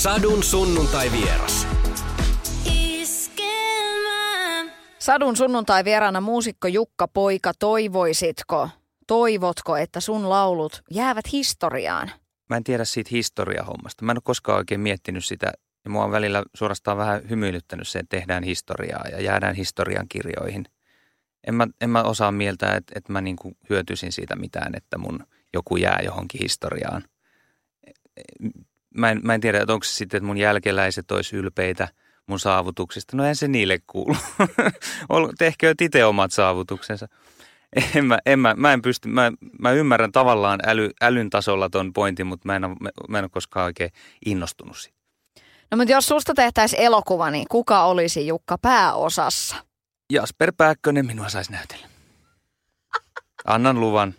Sadun 0.00 0.42
sunnuntai 0.42 1.12
vieras. 1.12 1.66
Sadun 4.98 5.36
sunnuntai 5.36 5.84
vieraana 5.84 6.20
muusikko 6.20 6.68
Jukka 6.68 7.08
Poika, 7.08 7.52
toivoisitko, 7.58 8.68
toivotko, 9.06 9.76
että 9.76 10.00
sun 10.00 10.28
laulut 10.28 10.82
jäävät 10.90 11.32
historiaan? 11.32 12.10
Mä 12.50 12.56
en 12.56 12.64
tiedä 12.64 12.84
siitä 12.84 13.08
historiahommasta. 13.12 14.04
Mä 14.04 14.12
en 14.12 14.16
ole 14.16 14.22
koskaan 14.24 14.58
oikein 14.58 14.80
miettinyt 14.80 15.24
sitä. 15.24 15.52
Ja 15.84 15.90
mua 15.90 16.04
on 16.04 16.10
välillä 16.10 16.42
suorastaan 16.54 16.98
vähän 16.98 17.30
hymyilyttänyt 17.30 17.88
se, 17.88 17.98
että 17.98 18.16
tehdään 18.16 18.42
historiaa 18.42 19.04
ja 19.12 19.22
jäädään 19.22 19.54
historian 19.54 20.08
kirjoihin. 20.08 20.64
En 21.46 21.54
mä, 21.54 21.66
en 21.80 21.90
mä 21.90 22.02
osaa 22.02 22.32
mieltä, 22.32 22.74
että, 22.74 22.92
että 22.96 23.12
mä 23.12 23.20
niin 23.20 23.36
kuin 23.36 23.56
hyötyisin 23.70 24.12
siitä 24.12 24.36
mitään, 24.36 24.74
että 24.74 24.98
mun 24.98 25.26
joku 25.54 25.76
jää 25.76 26.00
johonkin 26.04 26.40
historiaan. 26.42 27.02
Mä 28.94 29.10
en, 29.10 29.20
mä 29.22 29.34
en 29.34 29.40
tiedä, 29.40 29.60
että 29.60 29.72
onko 29.72 29.84
se 29.84 29.94
sitten, 29.94 30.18
että 30.18 30.26
mun 30.26 30.38
jälkeläiset 30.38 31.10
olisi 31.10 31.36
ylpeitä 31.36 31.88
mun 32.26 32.40
saavutuksista. 32.40 33.16
No 33.16 33.24
en 33.24 33.36
se 33.36 33.48
niille 33.48 33.78
kuulu. 33.86 34.16
Tehkö 35.38 35.74
itse 35.80 36.04
omat 36.04 36.32
saavutuksensa. 36.32 37.08
En 37.96 38.04
mä, 38.04 38.18
en 38.26 38.38
mä, 38.38 38.54
mä 38.56 38.72
en 38.72 38.82
pysty, 38.82 39.08
mä, 39.08 39.32
mä 39.58 39.72
ymmärrän 39.72 40.12
tavallaan 40.12 40.60
äly, 40.66 40.90
älyn 41.00 41.30
tasolla 41.30 41.70
ton 41.70 41.92
pointin, 41.92 42.26
mutta 42.26 42.48
mä 42.48 42.56
en, 42.56 42.64
ole, 42.64 42.76
mä 43.08 43.18
en 43.18 43.24
ole 43.24 43.30
koskaan 43.30 43.64
oikein 43.64 43.90
innostunut 44.26 44.76
siitä. 44.76 44.98
No 45.70 45.76
mutta 45.76 45.92
jos 45.92 46.06
susta 46.06 46.34
tehtäisiin 46.34 46.82
elokuva, 46.82 47.30
niin 47.30 47.46
kuka 47.50 47.84
olisi 47.84 48.26
Jukka 48.26 48.58
pääosassa? 48.58 49.56
Jasper 50.12 50.52
Pääkkönen 50.56 51.06
minua 51.06 51.28
saisi 51.28 51.52
näytellä. 51.52 51.86
Annan 53.44 53.80
luvan. 53.80 54.14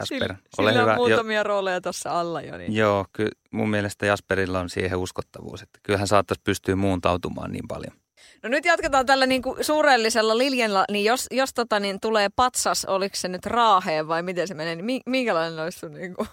Jasper, 0.00 0.18
sillä, 0.18 0.36
ole 0.58 0.70
sillä 0.70 0.80
hyvä. 0.80 0.92
on 0.92 0.98
muutamia 0.98 1.38
jo, 1.38 1.42
rooleja 1.42 1.80
tuossa 1.80 2.20
alla 2.20 2.40
jo. 2.40 2.56
Niin. 2.58 2.74
Joo, 2.74 3.06
kyllä 3.12 3.30
mun 3.50 3.70
mielestä 3.70 4.06
Jasperilla 4.06 4.60
on 4.60 4.70
siihen 4.70 4.98
uskottavuus, 4.98 5.62
että 5.62 5.78
kyllähän 5.82 6.08
saattaisi 6.08 6.40
pystyä 6.44 6.76
muuntautumaan 6.76 7.52
niin 7.52 7.68
paljon. 7.68 7.92
No 8.42 8.48
nyt 8.48 8.64
jatketaan 8.64 9.06
tällä 9.06 9.26
niinku 9.26 9.56
suurellisella 9.60 10.38
liljalla, 10.38 10.84
niin 10.90 11.04
jos, 11.04 11.26
jos 11.30 11.54
tota, 11.54 11.80
niin 11.80 12.00
tulee 12.00 12.28
patsas, 12.36 12.84
oliko 12.84 13.16
se 13.16 13.28
nyt 13.28 13.46
raaheen 13.46 14.08
vai 14.08 14.22
miten 14.22 14.48
se 14.48 14.54
menee, 14.54 14.76
niin 14.76 15.00
minkälainen 15.06 15.58
olisi 15.58 15.78
sun 15.78 15.92
niinku? 15.92 16.26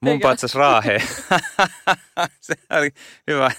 Mun 0.00 0.20
patsas 0.20 0.54
raaheen. 0.54 1.02
se 2.40 2.54
oli 2.70 2.90
hyvä, 3.30 3.50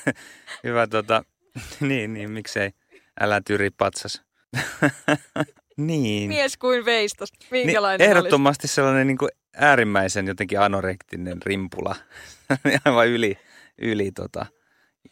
hyvä 0.64 0.88
tota, 0.88 1.24
niin, 1.80 2.14
niin, 2.14 2.32
miksei, 2.32 2.72
älä 3.20 3.42
tyri 3.46 3.70
patsas. 3.70 4.22
niin. 5.88 6.30
Mies 6.30 6.58
kuin 6.58 6.86
veistos, 6.86 7.30
minkälainen 7.52 8.10
niin, 8.10 8.18
Ehdottomasti 8.18 8.66
olisi? 8.66 8.76
sellainen 8.76 9.08
niin 9.08 9.18
kuin 9.18 9.30
äärimmäisen 9.54 10.28
jotenkin 10.28 10.60
anorektinen 10.60 11.42
rimpula, 11.42 11.96
aivan 12.86 13.08
yli, 13.08 13.38
yli 13.78 14.12
tota, 14.12 14.46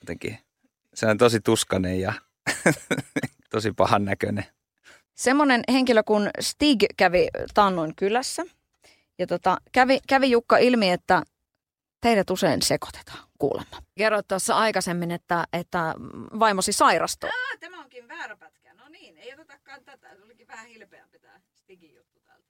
jotenkin, 0.02 0.40
se 0.94 1.06
on 1.06 1.18
tosi 1.18 1.40
tuskanen 1.40 2.00
ja 2.00 2.14
Tosi 3.52 3.72
pahan 3.72 4.06
näköinen. 4.06 4.46
Semmoinen 5.16 5.64
henkilö 5.72 6.04
kuin 6.04 6.30
Stig 6.40 6.84
kävi 6.98 7.28
Tannuin 7.54 7.96
kylässä. 7.96 8.44
Ja 9.20 9.28
tota, 9.28 9.58
kävi, 9.72 10.00
kävi 10.08 10.32
Jukka 10.32 10.58
ilmi, 10.58 10.92
että 10.92 11.24
teidät 12.02 12.30
usein 12.30 12.62
sekoitetaan 12.62 13.28
kuulemma. 13.40 13.82
Kerroit 13.98 14.28
tuossa 14.28 14.58
aikaisemmin, 14.58 15.12
että, 15.12 15.48
että 15.54 15.96
vaimosi 16.40 16.72
sairastui. 16.72 17.30
Ah, 17.30 17.60
tämä 17.60 17.80
onkin 17.80 18.08
väärä 18.08 18.36
pätkä. 18.36 18.67
No 18.88 18.92
niin, 18.92 19.18
ei 19.18 19.34
otetakaan 19.34 19.84
tätä. 19.86 20.16
Se 20.16 20.24
olikin 20.24 20.48
vähän 20.48 20.68
hilpeämpi 20.68 21.20
tämä 21.20 21.40
Stigin 21.56 21.96
juttu 21.96 22.20
täältä. 22.20 22.48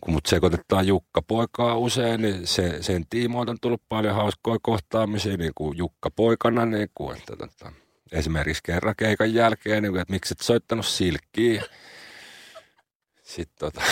Kun 0.00 0.14
mut 0.14 0.26
sekoitetaan 0.26 0.86
Jukka 0.86 1.22
poikaa 1.22 1.78
usein, 1.78 2.22
niin 2.22 2.46
se, 2.46 2.82
sen 2.82 3.04
tiimoilta 3.10 3.50
on 3.52 3.58
tullut 3.60 3.82
paljon 3.88 4.14
hauskoja 4.14 4.58
kohtaamisia, 4.62 5.36
niin 5.36 5.52
kuin 5.54 5.78
Jukka 5.78 6.10
poikana, 6.10 6.66
niin 6.66 6.88
kuin, 6.94 7.16
että, 7.16 7.32
että 7.32 7.46
tota, 7.46 7.72
esimerkiksi 8.12 8.62
kerran 8.64 8.94
keikan 8.96 9.34
jälkeen, 9.34 9.82
niin 9.82 9.92
kuin, 9.92 10.02
että 10.02 10.12
miksi 10.12 10.34
et 10.34 10.40
soittanut 10.40 10.86
silkkiä. 10.86 11.62
Sitten 13.22 13.56
tota, 13.58 13.82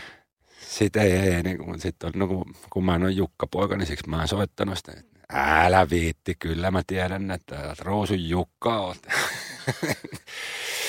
sit 0.76 0.96
ei, 0.96 1.12
ei, 1.12 1.42
niin 1.42 1.58
kuin, 1.58 1.80
sit 1.80 2.02
on, 2.02 2.12
no, 2.16 2.26
kun, 2.26 2.54
kun 2.70 2.84
mä 2.84 2.94
en 2.94 3.02
ole 3.02 3.10
Jukka 3.10 3.46
poika, 3.46 3.76
niin 3.76 3.86
siksi 3.86 4.10
mä 4.10 4.22
en 4.22 4.28
soittanut 4.28 4.78
sitä. 4.78 4.92
Älä 5.32 5.90
viitti, 5.90 6.34
kyllä 6.38 6.70
mä 6.70 6.82
tiedän, 6.86 7.30
että 7.30 7.74
Roosun 7.78 8.28
Jukka 8.28 8.80
oot. 8.80 9.06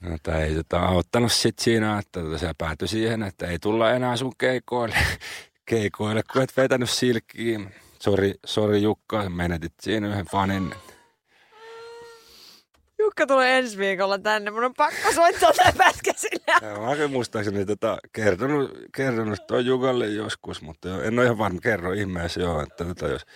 no, 0.00 0.16
tämä 0.22 0.38
ei 0.38 0.54
tota, 0.54 0.80
auttanut 0.80 1.32
sit 1.32 1.58
siinä, 1.58 1.98
että 1.98 2.20
tota, 2.20 2.38
se 2.38 2.50
päätyi 2.58 2.88
siihen, 2.88 3.22
että 3.22 3.46
ei 3.46 3.58
tulla 3.58 3.92
enää 3.92 4.16
sun 4.16 4.32
keikoille, 4.38 4.96
keikoille 5.70 6.22
kun 6.32 6.42
et 6.42 6.56
vetänyt 6.56 6.90
silkkiä. 6.90 7.60
Sori, 7.98 8.34
sori 8.46 8.82
Jukka, 8.82 9.30
menetit 9.30 9.72
siinä 9.80 10.08
yhden 10.08 10.26
fanin. 10.26 10.74
Jukka 12.98 13.26
tulee 13.26 13.58
ensi 13.58 13.78
viikolla 13.78 14.18
tänne. 14.18 14.50
Mun 14.50 14.64
on 14.64 14.74
pakko 14.74 15.12
soittaa 15.14 15.52
tämä 15.52 15.72
pätkä 15.78 16.12
sille. 16.16 16.98
Mä 17.00 17.08
muistaakseni 17.08 17.66
tota, 17.66 17.98
kertonut, 18.12 18.70
kertonut 18.94 19.46
toi 19.46 19.66
Jukalle 19.66 20.06
joskus, 20.06 20.62
mutta 20.62 20.88
jo, 20.88 21.02
en 21.02 21.18
ole 21.18 21.24
ihan 21.24 21.38
varma, 21.38 21.60
kerro 21.60 21.92
ihmeessä 21.92 22.40
joo, 22.40 22.62
että 22.62 22.84
tota, 22.84 23.08
jos, 23.08 23.26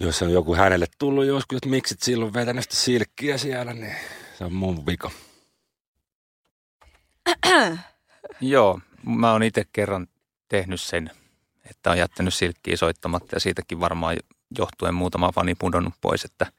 jos 0.00 0.22
on 0.22 0.32
joku 0.32 0.54
hänelle 0.54 0.86
tullut 0.98 1.26
joskus, 1.26 1.56
että 1.56 1.68
miksi 1.68 1.94
et 1.94 2.02
silloin 2.02 2.34
vetänyt 2.34 2.62
sitä 2.62 2.76
silkkiä 2.76 3.38
siellä, 3.38 3.72
niin 3.72 3.96
se 4.38 4.44
on 4.44 4.52
mun 4.52 4.86
vika. 4.86 5.10
joo, 8.40 8.80
mä 9.06 9.32
oon 9.32 9.42
itse 9.42 9.64
kerran 9.72 10.06
tehnyt 10.48 10.80
sen, 10.80 11.10
että 11.70 11.90
on 11.90 11.98
jättänyt 11.98 12.34
silkkiä 12.34 12.76
soittamatta 12.76 13.36
ja 13.36 13.40
siitäkin 13.40 13.80
varmaan 13.80 14.16
johtuen 14.58 14.94
muutama 14.94 15.32
fani 15.32 15.54
pudonnut 15.54 15.94
pois, 16.00 16.24
että– 16.24 16.46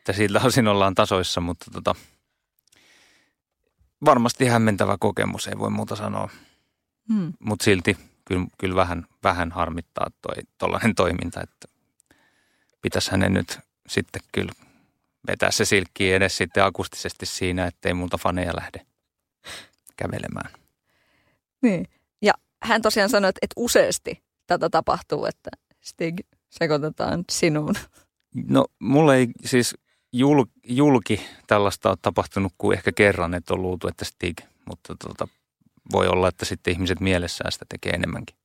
että 0.00 0.12
siltä 0.12 0.40
osin 0.44 0.68
ollaan 0.68 0.94
tasoissa, 0.94 1.40
mutta 1.40 1.70
tota, 1.70 1.94
varmasti 4.04 4.46
hämmentävä 4.46 4.96
kokemus, 5.00 5.46
ei 5.46 5.58
voi 5.58 5.70
muuta 5.70 5.96
sanoa. 5.96 6.28
Hmm. 7.12 7.32
Mutta 7.38 7.64
silti 7.64 7.96
kyllä, 8.24 8.46
kyllä 8.58 8.74
vähän, 8.74 9.06
vähän 9.22 9.52
harmittaa 9.52 10.06
toi 10.22 10.34
tollainen 10.58 10.94
toiminta, 10.94 11.40
että 11.42 11.68
pitäisi 12.82 13.10
hänen 13.10 13.34
nyt 13.34 13.58
sitten 13.88 14.22
kyllä 14.32 14.52
vetää 15.26 15.50
se 15.50 15.64
silkki 15.64 16.12
edes 16.12 16.36
sitten 16.36 16.64
akustisesti 16.64 17.26
siinä, 17.26 17.66
ettei 17.66 17.94
multa 17.94 18.18
faneja 18.18 18.56
lähde 18.56 18.86
kävelemään. 19.96 20.50
Niin. 21.62 21.86
Ja 22.22 22.32
hän 22.62 22.82
tosiaan 22.82 23.10
sanoi, 23.10 23.28
että 23.28 23.54
useasti 23.56 24.22
tätä 24.46 24.70
tapahtuu, 24.70 25.26
että 25.26 25.50
Stig 25.80 26.20
sekoitetaan 26.50 27.24
sinuun. 27.30 27.74
No 28.48 28.66
mulle 28.78 29.16
ei 29.16 29.28
siis 29.44 29.74
jul, 30.12 30.44
julki 30.64 31.20
tällaista 31.46 31.90
on 31.90 31.96
tapahtunut 32.02 32.52
kuin 32.58 32.76
ehkä 32.76 32.92
kerran, 32.92 33.34
että 33.34 33.54
on 33.54 33.62
luultu, 33.62 33.88
että 33.88 34.04
Stig, 34.04 34.40
mutta 34.68 34.96
tota, 35.06 35.28
voi 35.92 36.08
olla, 36.08 36.28
että 36.28 36.44
sitten 36.44 36.72
ihmiset 36.72 37.00
mielessään 37.00 37.52
sitä 37.52 37.64
tekee 37.68 37.92
enemmänkin. 37.92 38.36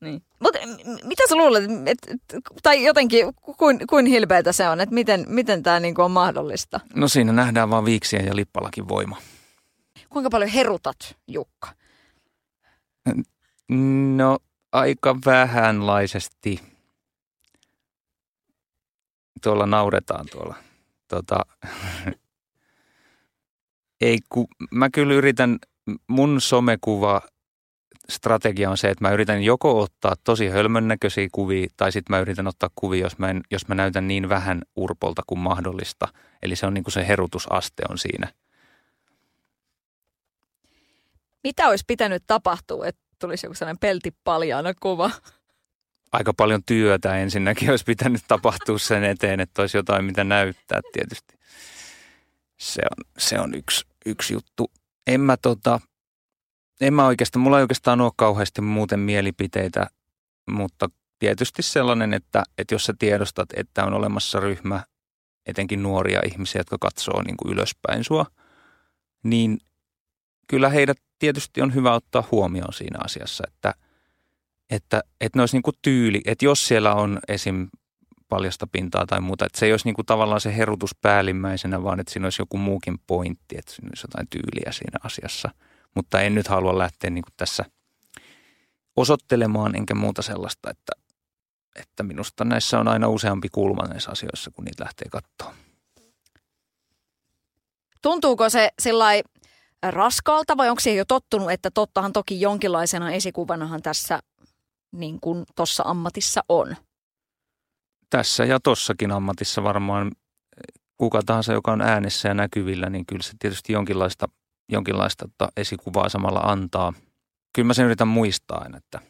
Niin. 0.00 0.22
Mutta 0.40 0.58
mitä 1.04 1.22
sä 1.28 1.36
luulet, 1.36 1.64
et, 1.86 1.98
tai 2.62 2.84
jotenkin 2.84 3.34
kuin, 3.56 3.86
kuin 3.88 4.06
hilpeätä 4.06 4.52
se 4.52 4.68
on, 4.68 4.80
että 4.80 4.94
miten, 4.94 5.24
miten 5.28 5.62
tämä 5.62 5.80
niinku 5.80 6.02
on 6.02 6.10
mahdollista? 6.10 6.80
No 6.94 7.08
siinä 7.08 7.32
nähdään 7.32 7.70
vaan 7.70 7.84
viiksiä 7.84 8.20
ja 8.20 8.36
lippalakin 8.36 8.88
voima. 8.88 9.16
Kuinka 10.08 10.30
paljon 10.30 10.50
herutat, 10.50 11.16
Jukka? 11.26 11.68
No 14.16 14.38
aika 14.72 15.16
vähänlaisesti 15.26 16.60
tuolla 19.42 19.66
nauretaan 19.66 20.26
tuolla. 20.32 20.54
Tota, 21.08 21.46
ei, 24.00 24.18
ku, 24.28 24.48
mä 24.70 24.90
kyllä 24.90 25.14
yritän, 25.14 25.58
mun 26.06 26.40
somekuva 26.40 27.22
strategia 28.10 28.70
on 28.70 28.78
se, 28.78 28.88
että 28.88 29.04
mä 29.04 29.10
yritän 29.10 29.42
joko 29.42 29.80
ottaa 29.80 30.14
tosi 30.24 30.48
hölmön 30.48 30.88
näköisiä 30.88 31.28
kuvia, 31.32 31.66
tai 31.76 31.92
sitten 31.92 32.16
mä 32.16 32.20
yritän 32.20 32.46
ottaa 32.46 32.70
kuvia, 32.74 33.06
jos 33.06 33.18
mä, 33.18 33.30
en, 33.30 33.40
jos 33.50 33.68
mä 33.68 33.74
näytän 33.74 34.08
niin 34.08 34.28
vähän 34.28 34.62
urpolta 34.76 35.22
kuin 35.26 35.38
mahdollista. 35.38 36.08
Eli 36.42 36.56
se 36.56 36.66
on 36.66 36.74
niin 36.74 36.84
kuin 36.84 36.92
se 36.92 37.08
herutusaste 37.08 37.82
on 37.88 37.98
siinä. 37.98 38.32
Mitä 41.44 41.68
olisi 41.68 41.84
pitänyt 41.86 42.22
tapahtua, 42.26 42.86
että 42.86 43.00
tulisi 43.18 43.46
joku 43.46 43.54
sellainen 43.54 43.78
peltipaljaana 43.78 44.74
kuva? 44.80 45.10
aika 46.12 46.34
paljon 46.34 46.62
työtä 46.66 47.16
ensinnäkin 47.16 47.70
olisi 47.70 47.84
pitänyt 47.84 48.22
tapahtua 48.28 48.78
sen 48.78 49.04
eteen, 49.04 49.40
että 49.40 49.62
olisi 49.62 49.76
jotain, 49.76 50.04
mitä 50.04 50.24
näyttää 50.24 50.80
tietysti. 50.92 51.38
Se 52.58 52.82
on, 52.82 53.04
se 53.18 53.40
on 53.40 53.54
yksi, 53.54 53.86
yksi 54.06 54.34
juttu. 54.34 54.70
En 55.06 55.20
mä, 55.20 55.36
tota, 55.36 55.80
en 56.80 56.94
mä 56.94 57.06
oikeastaan, 57.06 57.42
mulla 57.42 57.58
ei 57.58 57.62
oikeastaan 57.62 58.00
ole 58.00 58.12
kauheasti 58.16 58.60
muuten 58.60 59.00
mielipiteitä, 59.00 59.86
mutta 60.50 60.90
tietysti 61.18 61.62
sellainen, 61.62 62.14
että, 62.14 62.42
että 62.58 62.74
jos 62.74 62.84
sä 62.84 62.94
tiedostat, 62.98 63.48
että 63.56 63.84
on 63.84 63.94
olemassa 63.94 64.40
ryhmä, 64.40 64.82
etenkin 65.46 65.82
nuoria 65.82 66.20
ihmisiä, 66.26 66.60
jotka 66.60 66.76
katsoo 66.80 67.22
niin 67.22 67.36
kuin 67.36 67.52
ylöspäin 67.52 68.04
sua, 68.04 68.26
niin 69.22 69.58
kyllä 70.46 70.68
heidät 70.68 70.98
tietysti 71.18 71.62
on 71.62 71.74
hyvä 71.74 71.94
ottaa 71.94 72.28
huomioon 72.30 72.72
siinä 72.72 72.98
asiassa, 73.04 73.44
että– 73.48 73.74
että, 74.70 75.02
että 75.20 75.38
ne 75.38 75.42
olisi 75.42 75.56
niin 75.56 75.62
kuin 75.62 75.76
tyyli, 75.82 76.20
että 76.24 76.44
jos 76.44 76.68
siellä 76.68 76.94
on 76.94 77.18
esim. 77.28 77.68
paljasta 78.28 78.66
pintaa 78.66 79.06
tai 79.06 79.20
muuta. 79.20 79.46
Että 79.46 79.58
se 79.58 79.66
ei 79.66 79.72
olisi 79.72 79.84
niin 79.84 79.94
kuin 79.94 80.06
tavallaan 80.06 80.40
se 80.40 80.56
herutus 80.56 80.94
päällimmäisenä, 81.02 81.82
vaan 81.82 82.00
että 82.00 82.12
siinä 82.12 82.26
olisi 82.26 82.42
joku 82.42 82.58
muukin 82.58 82.98
pointti, 83.06 83.58
että 83.58 83.72
siinä 83.72 83.88
olisi 83.88 84.04
jotain 84.04 84.26
tyyliä 84.30 84.72
siinä 84.72 84.98
asiassa. 85.04 85.50
Mutta 85.98 86.20
en 86.20 86.34
nyt 86.34 86.48
halua 86.48 86.78
lähteä 86.78 87.10
niin 87.10 87.22
kuin 87.24 87.34
tässä 87.36 87.64
osoittelemaan 88.96 89.76
enkä 89.76 89.94
muuta 89.94 90.22
sellaista, 90.22 90.70
että, 90.70 90.92
että 91.76 92.02
minusta 92.02 92.44
näissä 92.44 92.80
on 92.80 92.88
aina 92.88 93.08
useampi 93.08 93.48
kulma 93.48 93.86
näissä 93.86 94.10
asioissa, 94.10 94.50
kun 94.50 94.64
niitä 94.64 94.84
lähtee 94.84 95.08
katsoa. 95.10 95.54
Tuntuuko 98.02 98.50
se 98.50 98.70
sillai 98.78 99.22
raskaalta 99.82 100.56
vai 100.56 100.68
onko 100.68 100.80
siihen 100.80 100.98
jo 100.98 101.04
tottunut, 101.04 101.50
että 101.50 101.70
tottahan 101.70 102.12
toki 102.12 102.40
jonkinlaisena 102.40 103.12
esikuvanahan 103.12 103.82
tässä 103.82 104.20
niin 104.92 105.20
kuin 105.20 105.44
tuossa 105.56 105.82
ammatissa 105.86 106.40
on? 106.48 106.76
Tässä 108.10 108.44
ja 108.44 108.60
tossakin 108.60 109.12
ammatissa 109.12 109.62
varmaan 109.62 110.12
kuka 110.96 111.22
tahansa, 111.26 111.52
joka 111.52 111.72
on 111.72 111.80
äänessä 111.80 112.28
ja 112.28 112.34
näkyvillä, 112.34 112.90
niin 112.90 113.06
kyllä 113.06 113.22
se 113.22 113.32
tietysti 113.38 113.72
jonkinlaista, 113.72 114.26
jonkinlaista 114.68 115.28
tota 115.28 115.52
esikuvaa 115.56 116.08
samalla 116.08 116.40
antaa. 116.40 116.92
Kyllä 117.52 117.66
mä 117.66 117.74
sen 117.74 117.86
yritän 117.86 118.08
muistaa 118.08 118.60
aina, 118.62 118.78
että, 118.78 119.00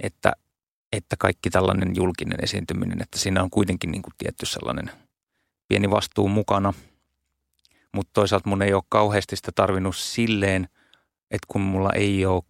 että, 0.00 0.32
että 0.92 1.16
kaikki 1.18 1.50
tällainen 1.50 1.96
julkinen 1.96 2.38
esiintyminen, 2.42 3.02
että 3.02 3.18
siinä 3.18 3.42
on 3.42 3.50
kuitenkin 3.50 3.90
niin 3.90 4.02
kuin 4.02 4.14
tietty 4.18 4.46
sellainen 4.46 4.90
pieni 5.68 5.90
vastuu 5.90 6.28
mukana– 6.28 6.72
mutta 7.94 8.10
toisaalta 8.12 8.48
mun 8.48 8.62
ei 8.62 8.74
ole 8.74 8.82
kauheasti 8.88 9.36
sitä 9.36 9.52
tarvinnut 9.54 9.96
silleen, 9.96 10.68
että 11.30 11.46
kun 11.48 11.60
mulla 11.60 11.90
ei 11.92 12.26
ole 12.26 12.42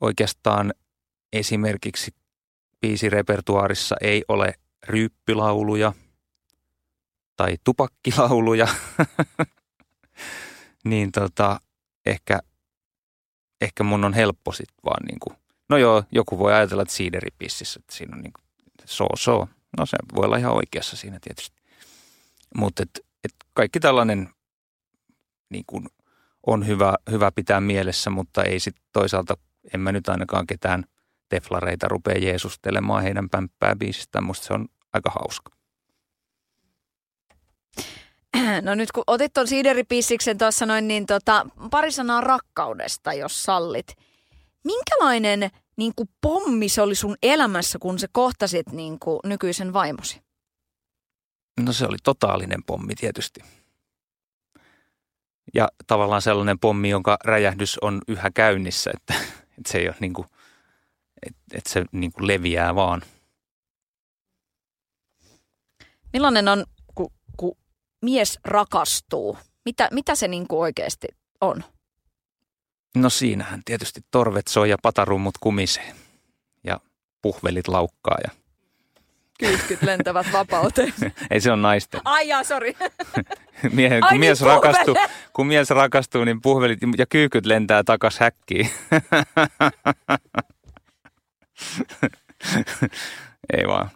oikeastaan 0.00 0.74
esimerkiksi 1.32 2.14
biisirepertuaarissa 2.80 3.96
ei 4.00 4.24
ole 4.28 4.54
ryyppilauluja 4.86 5.92
tai 7.36 7.56
tupakkilauluja, 7.64 8.68
niin 10.86 11.12
tota, 11.12 11.60
ehkä, 12.06 12.40
ehkä 13.60 13.84
mun 13.84 14.04
on 14.04 14.14
helppo 14.14 14.52
sitten 14.52 14.76
vaan 14.84 15.06
niin 15.06 15.20
kuin, 15.20 15.36
no 15.68 15.76
joo, 15.76 16.04
joku 16.12 16.38
voi 16.38 16.52
ajatella, 16.52 16.82
että 16.82 16.94
siideripississä, 16.94 17.80
että 17.82 17.96
siinä 17.96 18.16
on 18.16 18.22
niin 18.22 18.32
kuin 18.32 18.44
so 18.84 19.06
so. 19.16 19.48
No 19.78 19.86
se 19.86 19.96
voi 20.14 20.24
olla 20.24 20.36
ihan 20.36 20.52
oikeassa 20.52 20.96
siinä 20.96 21.18
tietysti. 21.22 21.62
Mutta 22.56 22.82
että 22.82 23.00
kaikki 23.54 23.80
tällainen 23.80 24.28
niin 25.50 25.64
kuin 25.66 25.88
on 26.46 26.66
hyvä, 26.66 26.94
hyvä 27.10 27.32
pitää 27.32 27.60
mielessä, 27.60 28.10
mutta 28.10 28.44
ei 28.44 28.60
sitten 28.60 28.84
toisaalta, 28.92 29.36
en 29.74 29.80
mä 29.80 29.92
nyt 29.92 30.08
ainakaan 30.08 30.46
ketään 30.46 30.84
teflareita 31.28 31.88
rupea 31.88 32.18
jeesustelemaan 32.18 33.02
heidän 33.02 33.30
pämppää 33.30 33.76
biisistä. 33.76 34.20
Musta 34.20 34.46
se 34.46 34.54
on 34.54 34.68
aika 34.92 35.10
hauska. 35.10 35.56
No 38.62 38.74
nyt 38.74 38.92
kun 38.92 39.04
otit 39.06 39.32
tuon 39.32 39.48
siideripissiksen 39.48 40.38
tuossa 40.38 40.66
noin, 40.66 40.88
niin 40.88 41.06
tota, 41.06 41.46
pari 41.70 41.92
sanaa 41.92 42.20
rakkaudesta, 42.20 43.12
jos 43.12 43.44
sallit. 43.44 43.86
Minkälainen 44.64 45.50
niin 45.76 45.92
kuin 45.96 46.08
pommi 46.20 46.68
se 46.68 46.82
oli 46.82 46.94
sun 46.94 47.16
elämässä, 47.22 47.78
kun 47.78 47.98
sä 47.98 48.08
kohtasit 48.12 48.72
niin 48.72 48.98
kuin 48.98 49.20
nykyisen 49.24 49.72
vaimosi? 49.72 50.20
No 51.60 51.72
se 51.72 51.86
oli 51.86 51.96
totaalinen 52.02 52.62
pommi 52.66 52.94
tietysti. 52.94 53.40
Ja 55.54 55.68
tavallaan 55.86 56.22
sellainen 56.22 56.58
pommi, 56.58 56.88
jonka 56.88 57.16
räjähdys 57.24 57.78
on 57.78 58.02
yhä 58.08 58.30
käynnissä, 58.34 58.90
että, 58.94 59.14
että 59.58 59.72
se 59.72 59.78
ei 59.78 59.88
ole 59.88 59.96
niin 60.00 60.12
kuin, 60.12 60.26
että, 61.26 61.40
että 61.52 61.70
se 61.70 61.84
niin 61.92 62.12
kuin 62.12 62.26
leviää 62.26 62.74
vaan. 62.74 63.02
Millainen 66.12 66.48
on, 66.48 66.64
mies 68.06 68.38
rakastuu? 68.44 69.38
Mitä, 69.64 69.88
mitä 69.92 70.14
se 70.14 70.28
niin 70.28 70.48
kuin 70.48 70.60
oikeasti 70.60 71.08
on? 71.40 71.64
No 72.96 73.10
siinähän 73.10 73.62
tietysti 73.64 74.00
torvet 74.10 74.48
soi 74.48 74.70
ja 74.70 74.76
patarummut 74.82 75.34
kumisee 75.40 75.94
ja 76.64 76.80
puhvelit 77.22 77.68
laukkaa 77.68 78.18
ja– 78.24 78.30
Kyyhkyt 79.38 79.82
lentävät 79.82 80.26
vapauteen. 80.32 80.94
Ei 81.30 81.40
se 81.40 81.52
on 81.52 81.62
naisten. 81.62 82.00
Ai 82.04 82.28
jaa, 82.28 82.44
sori. 82.44 82.76
Miehen, 83.72 84.00
kun, 84.00 84.10
Ai 84.10 84.18
mies 84.18 84.40
niin, 84.40 84.50
rakastuu, 84.50 84.96
kun 85.32 85.46
mies 85.46 85.70
rakastuu, 85.70 86.24
niin 86.24 86.40
puhvelit 86.40 86.78
ja 86.98 87.06
kyykyt 87.06 87.46
lentää 87.46 87.84
takas 87.84 88.18
häkkiin. 88.18 88.70
Ei 93.58 93.66
vaan. 93.66 93.90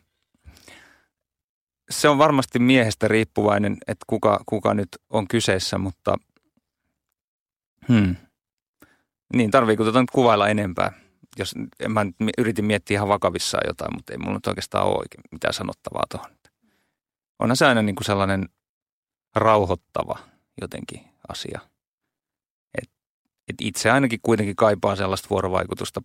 Se 1.91 2.09
on 2.09 2.19
varmasti 2.19 2.59
miehestä 2.59 3.09
riippuvainen, 3.09 3.77
että 3.87 4.05
kuka, 4.07 4.41
kuka 4.47 4.75
nyt 4.75 4.89
on 5.11 5.29
kyseessä, 5.29 5.79
mutta 5.79 6.17
hmm. 7.89 8.17
niin 9.35 9.51
tarviiko 9.51 9.83
tuota 9.83 10.01
nyt 10.01 10.11
kuvailla 10.11 10.49
enempää? 10.49 10.93
jos 11.39 11.55
mä 11.89 12.07
yritin 12.39 12.65
miettiä 12.65 12.95
ihan 12.95 13.09
vakavissaan 13.09 13.65
jotain, 13.67 13.95
mutta 13.95 14.13
ei 14.13 14.19
mulla 14.19 14.35
nyt 14.35 14.47
oikeastaan 14.47 14.87
ole 14.87 14.97
oikein 14.99 15.23
mitään 15.33 15.55
sanottavaa 15.55 16.05
tuohon. 16.11 16.31
Onhan 17.39 17.57
se 17.57 17.67
aina 17.67 17.83
niin 17.83 17.97
kuin 17.97 18.05
sellainen 18.05 18.49
rauhoittava 19.37 20.19
jotenkin 20.61 21.05
asia. 21.29 21.61
Et, 22.83 22.91
et 23.49 23.57
itse 23.61 23.91
ainakin 23.91 24.19
kuitenkin 24.23 24.57
kaipaa 24.57 24.97
sellaista 24.97 25.29
vuorovaikutusta 25.31 26.03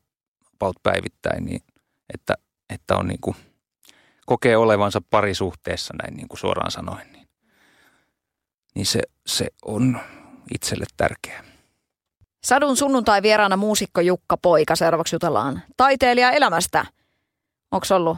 paut 0.59 0.77
päivittäin, 0.83 1.45
niin 1.45 1.61
että, 2.13 2.33
että 2.69 2.97
on 2.97 3.07
niin 3.07 3.21
kuin, 3.21 3.35
kokee 4.25 4.57
olevansa 4.57 5.01
parisuhteessa 5.10 5.94
näin 6.04 6.18
niin 6.18 6.27
kuin 6.27 6.39
suoraan 6.39 6.72
sanoen, 6.72 7.12
niin, 7.13 7.27
niin 8.75 8.86
se, 8.86 9.01
se 9.27 9.48
on 9.66 10.00
itselle 10.54 10.86
tärkeää. 10.98 11.44
Sadun 12.45 12.77
sunnuntai 12.77 13.22
vieraana 13.22 13.57
muusikko 13.57 14.01
Jukka 14.01 14.38
Poika. 14.38 14.75
Seuraavaksi 14.75 15.16
jutellaan 15.16 15.62
taiteilija 15.77 16.31
elämästä. 16.31 16.86
Onko 17.72 17.86
ollut 17.92 18.18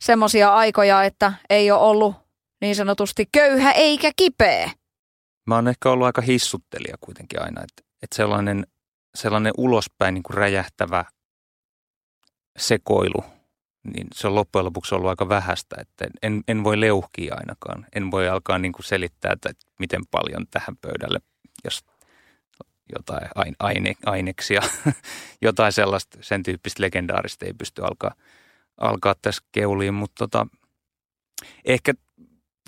semmoisia 0.00 0.54
aikoja, 0.54 1.04
että 1.04 1.32
ei 1.50 1.70
ole 1.70 1.80
ollut 1.80 2.14
niin 2.60 2.76
sanotusti 2.76 3.28
köyhä 3.32 3.72
eikä 3.72 4.10
kipeä? 4.16 4.70
Mä 5.46 5.54
oon 5.54 5.68
ehkä 5.68 5.90
ollut 5.90 6.06
aika 6.06 6.22
hissuttelija 6.22 6.96
kuitenkin 7.00 7.42
aina, 7.42 7.60
että, 7.60 7.82
että 8.02 8.16
sellainen, 8.16 8.66
sellainen 9.14 9.52
ulospäin 9.56 10.14
niin 10.14 10.22
kuin 10.22 10.36
räjähtävä 10.36 11.04
sekoilu, 12.58 13.24
niin 13.84 14.06
se 14.14 14.26
on 14.26 14.34
loppujen 14.34 14.64
lopuksi 14.64 14.94
ollut 14.94 15.08
aika 15.08 15.28
vähäistä, 15.28 15.76
että 15.78 16.06
en, 16.22 16.44
en 16.48 16.64
voi 16.64 16.80
leuhkia 16.80 17.34
ainakaan. 17.34 17.86
En 17.94 18.10
voi 18.10 18.28
alkaa 18.28 18.58
niin 18.58 18.72
kuin 18.72 18.84
selittää, 18.84 19.32
että 19.32 19.52
miten 19.78 20.06
paljon 20.10 20.46
tähän 20.50 20.76
pöydälle, 20.76 21.20
jos 21.64 21.84
jotain 22.96 23.28
aine, 23.58 23.94
aineksia, 24.06 24.62
jotain 25.42 25.72
sellaista, 25.72 26.18
sen 26.20 26.42
tyyppistä 26.42 26.82
legendaarista 26.82 27.46
ei 27.46 27.52
pysty 27.52 27.82
alkaa, 27.84 28.14
alkaa 28.80 29.14
tässä 29.22 29.42
keuliin, 29.52 29.94
mutta 29.94 30.14
tota, 30.18 30.46
ehkä 31.64 31.94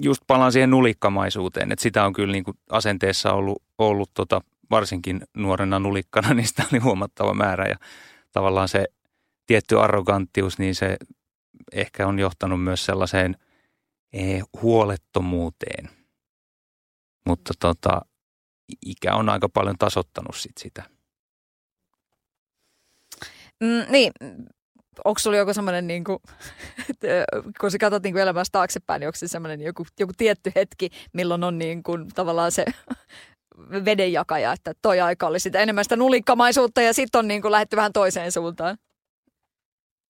just 0.03 0.23
palaan 0.27 0.53
siihen 0.53 0.71
nulikkamaisuuteen, 0.71 1.73
että 1.73 1.83
sitä 1.83 2.05
on 2.05 2.13
kyllä 2.13 2.33
niin 2.33 2.45
kuin 2.45 2.59
asenteessa 2.71 3.33
ollut, 3.33 3.63
ollut 3.79 4.11
tota, 4.15 4.41
varsinkin 4.71 5.21
nuorena 5.35 5.79
nulikkana, 5.79 6.35
niin 6.35 6.49
sitä 6.49 6.65
oli 6.73 6.81
huomattava 6.81 7.35
määrä 7.35 7.67
ja 7.67 7.77
tavallaan 8.33 8.69
se 8.69 8.85
tietty 9.47 9.81
arroganttius, 9.81 10.59
niin 10.59 10.75
se 10.75 10.97
ehkä 11.73 12.07
on 12.07 12.19
johtanut 12.19 12.63
myös 12.63 12.85
sellaiseen 12.85 13.37
eh, 14.13 14.43
huolettomuuteen. 14.63 15.91
Mutta 17.27 17.53
tota, 17.61 18.03
ikä 18.87 19.15
on 19.15 19.29
aika 19.29 19.49
paljon 19.49 19.79
tasottanut 19.79 20.37
sit 20.37 20.59
sitä. 20.59 20.83
Mm, 23.61 23.93
niin, 23.93 24.13
onko 25.05 25.19
sulla 25.19 25.37
joku 25.37 25.55
semmoinen, 25.55 25.87
niin 25.87 26.05
kuin, 26.05 26.19
kun 27.61 27.71
sä 27.71 27.79
katsot 27.79 28.03
niin 28.03 28.19
elämästä 28.19 28.53
taaksepäin, 28.53 29.01
niin 29.01 29.09
onko 29.09 29.17
se 29.17 29.29
semmoinen 29.29 29.61
joku, 29.61 29.87
joku 30.01 30.13
tietty 30.17 30.53
hetki, 30.55 30.89
milloin 31.13 31.45
on 31.45 31.59
niin 31.59 31.83
kuin, 31.83 32.09
tavallaan 32.15 32.53
se 32.53 32.65
vedenjakaja, 33.85 34.53
että 34.53 34.73
toi 34.83 35.01
aika 35.01 35.27
oli 35.27 35.41
sitä 35.41 35.61
enemmän 35.61 35.85
sitä 35.85 35.97
nulikkamaisuutta 35.97 36.83
ja 36.83 36.95
sitten 36.95 37.19
on 37.19 37.29
niin 37.29 37.43
kuin, 37.43 37.53
lähdetty 37.53 37.77
vähän 37.77 37.93
toiseen 37.93 38.33
suuntaan? 38.33 38.79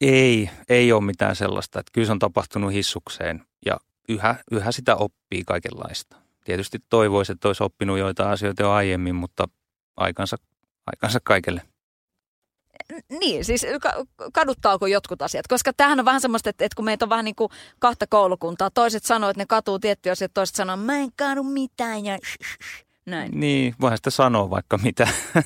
Ei, 0.02 0.50
ei 0.68 0.92
ole 0.92 1.04
mitään 1.04 1.36
sellaista. 1.36 1.80
Että 1.80 1.90
kyllä 1.92 2.06
se 2.06 2.12
on 2.12 2.18
tapahtunut 2.18 2.72
hissukseen 2.72 3.44
ja 3.66 3.76
yhä, 4.08 4.34
yhä 4.50 4.72
sitä 4.72 4.96
oppii 4.96 5.44
kaikenlaista 5.46 6.22
tietysti 6.44 6.78
toivoisi, 6.88 7.32
että 7.32 7.48
olisi 7.48 7.64
oppinut 7.64 7.98
joitain 7.98 8.30
asioita 8.30 8.62
jo 8.62 8.70
aiemmin, 8.70 9.14
mutta 9.14 9.48
aikansa, 9.96 10.36
aikansa 10.86 11.18
kaikelle. 11.24 11.62
Niin, 13.20 13.44
siis 13.44 13.66
kaduttaako 14.32 14.86
jotkut 14.86 15.22
asiat? 15.22 15.46
Koska 15.46 15.72
tämähän 15.72 15.98
on 15.98 16.04
vähän 16.04 16.20
semmoista, 16.20 16.50
että, 16.50 16.64
että 16.64 16.76
kun 16.76 16.84
meitä 16.84 17.04
on 17.04 17.08
vähän 17.08 17.24
niin 17.24 17.34
kuin 17.34 17.48
kahta 17.78 18.06
koulukuntaa, 18.06 18.70
toiset 18.70 19.04
sanoo, 19.04 19.30
että 19.30 19.42
ne 19.42 19.46
katuu 19.48 19.78
tiettyjä 19.78 20.12
asioita, 20.12 20.34
toiset 20.34 20.56
sanoo, 20.56 20.76
mä 20.76 20.96
en 20.96 21.10
kadu 21.16 21.42
mitään 21.42 22.04
ja 22.04 22.18
näin. 23.06 23.40
Niin, 23.40 23.74
voihan 23.80 23.98
sitä 23.98 24.10
sanoa 24.10 24.50
vaikka 24.50 24.78
mitä. 24.78 25.08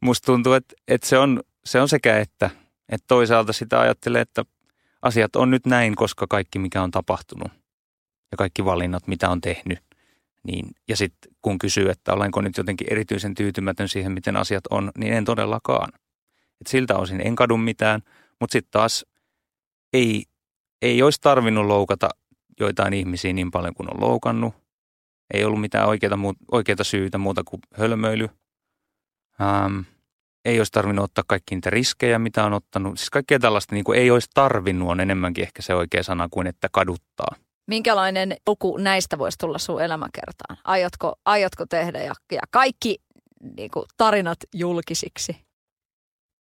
Musta 0.00 0.26
tuntuu, 0.26 0.52
että, 0.52 0.74
että 0.88 1.06
se, 1.06 1.18
on, 1.18 1.42
se 1.64 1.80
on 1.80 1.88
sekä 1.88 2.18
että, 2.18 2.50
että 2.88 3.04
toisaalta 3.08 3.52
sitä 3.52 3.80
ajattelee, 3.80 4.20
että 4.20 4.44
asiat 5.02 5.36
on 5.36 5.50
nyt 5.50 5.66
näin, 5.66 5.96
koska 5.96 6.26
kaikki 6.26 6.58
mikä 6.58 6.82
on 6.82 6.90
tapahtunut 6.90 7.52
ja 8.30 8.36
kaikki 8.36 8.64
valinnat, 8.64 9.06
mitä 9.06 9.30
on 9.30 9.40
tehnyt, 9.40 9.78
niin, 10.42 10.70
ja 10.88 10.96
sitten 10.96 11.32
kun 11.42 11.58
kysyy, 11.58 11.90
että 11.90 12.12
olenko 12.12 12.40
nyt 12.40 12.56
jotenkin 12.56 12.86
erityisen 12.90 13.34
tyytymätön 13.34 13.88
siihen, 13.88 14.12
miten 14.12 14.36
asiat 14.36 14.64
on, 14.70 14.90
niin 14.98 15.12
en 15.12 15.24
todellakaan. 15.24 15.92
Et 16.60 16.66
siltä 16.66 16.96
osin 16.96 17.20
en 17.26 17.36
kadu 17.36 17.56
mitään, 17.56 18.02
mutta 18.40 18.52
sitten 18.52 18.70
taas 18.70 19.06
ei, 19.92 20.24
ei 20.82 21.02
olisi 21.02 21.20
tarvinnut 21.20 21.66
loukata 21.66 22.08
joitain 22.60 22.94
ihmisiä 22.94 23.32
niin 23.32 23.50
paljon 23.50 23.74
kuin 23.74 23.94
on 23.94 24.00
loukannut. 24.00 24.54
Ei 25.34 25.44
ollut 25.44 25.60
mitään 25.60 25.88
oikeita, 25.88 26.18
oikeita 26.52 26.84
syytä 26.84 27.18
muuta 27.18 27.44
kuin 27.44 27.62
hölmöily. 27.74 28.28
Ähm, 29.40 29.80
ei 30.48 30.60
olisi 30.60 30.72
tarvinnut 30.72 31.04
ottaa 31.04 31.24
kaikki 31.26 31.54
niitä 31.54 31.70
riskejä, 31.70 32.18
mitä 32.18 32.44
on 32.44 32.52
ottanut. 32.52 32.98
Siis 32.98 33.10
kaikkea 33.10 33.38
tällaista 33.38 33.74
niin 33.74 33.84
kuin 33.84 33.98
ei 33.98 34.10
olisi 34.10 34.28
tarvinnut 34.34 34.88
on 34.88 35.00
enemmänkin 35.00 35.42
ehkä 35.42 35.62
se 35.62 35.74
oikea 35.74 36.02
sana 36.02 36.28
kuin 36.30 36.46
että 36.46 36.68
kaduttaa. 36.72 37.36
Minkälainen 37.66 38.36
luku 38.46 38.76
näistä 38.76 39.18
voisi 39.18 39.38
tulla 39.38 39.58
sun 39.58 39.82
elämäkertaan? 39.82 40.58
Aiotko, 40.64 41.14
aiotko 41.24 41.66
tehdä 41.66 41.98
ja, 42.02 42.12
ja 42.32 42.42
kaikki 42.50 42.98
niin 43.56 43.70
kuin, 43.70 43.86
tarinat 43.96 44.38
julkisiksi? 44.54 45.36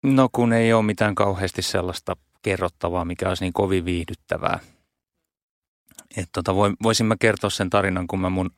No 0.02 0.28
kun 0.32 0.52
ei 0.52 0.72
ole 0.72 0.82
mitään 0.82 1.14
kauheasti 1.14 1.62
sellaista 1.62 2.16
kerrottavaa, 2.42 3.04
mikä 3.04 3.28
olisi 3.28 3.44
niin 3.44 3.52
kovin 3.52 3.84
viihdyttävää. 3.84 4.58
Että 6.16 6.30
tota, 6.32 6.54
voisin 6.82 7.06
mä 7.06 7.16
kertoa 7.20 7.50
sen 7.50 7.70
tarinan, 7.70 8.06
kun 8.06 8.20
mä 8.20 8.30
mun 8.30 8.50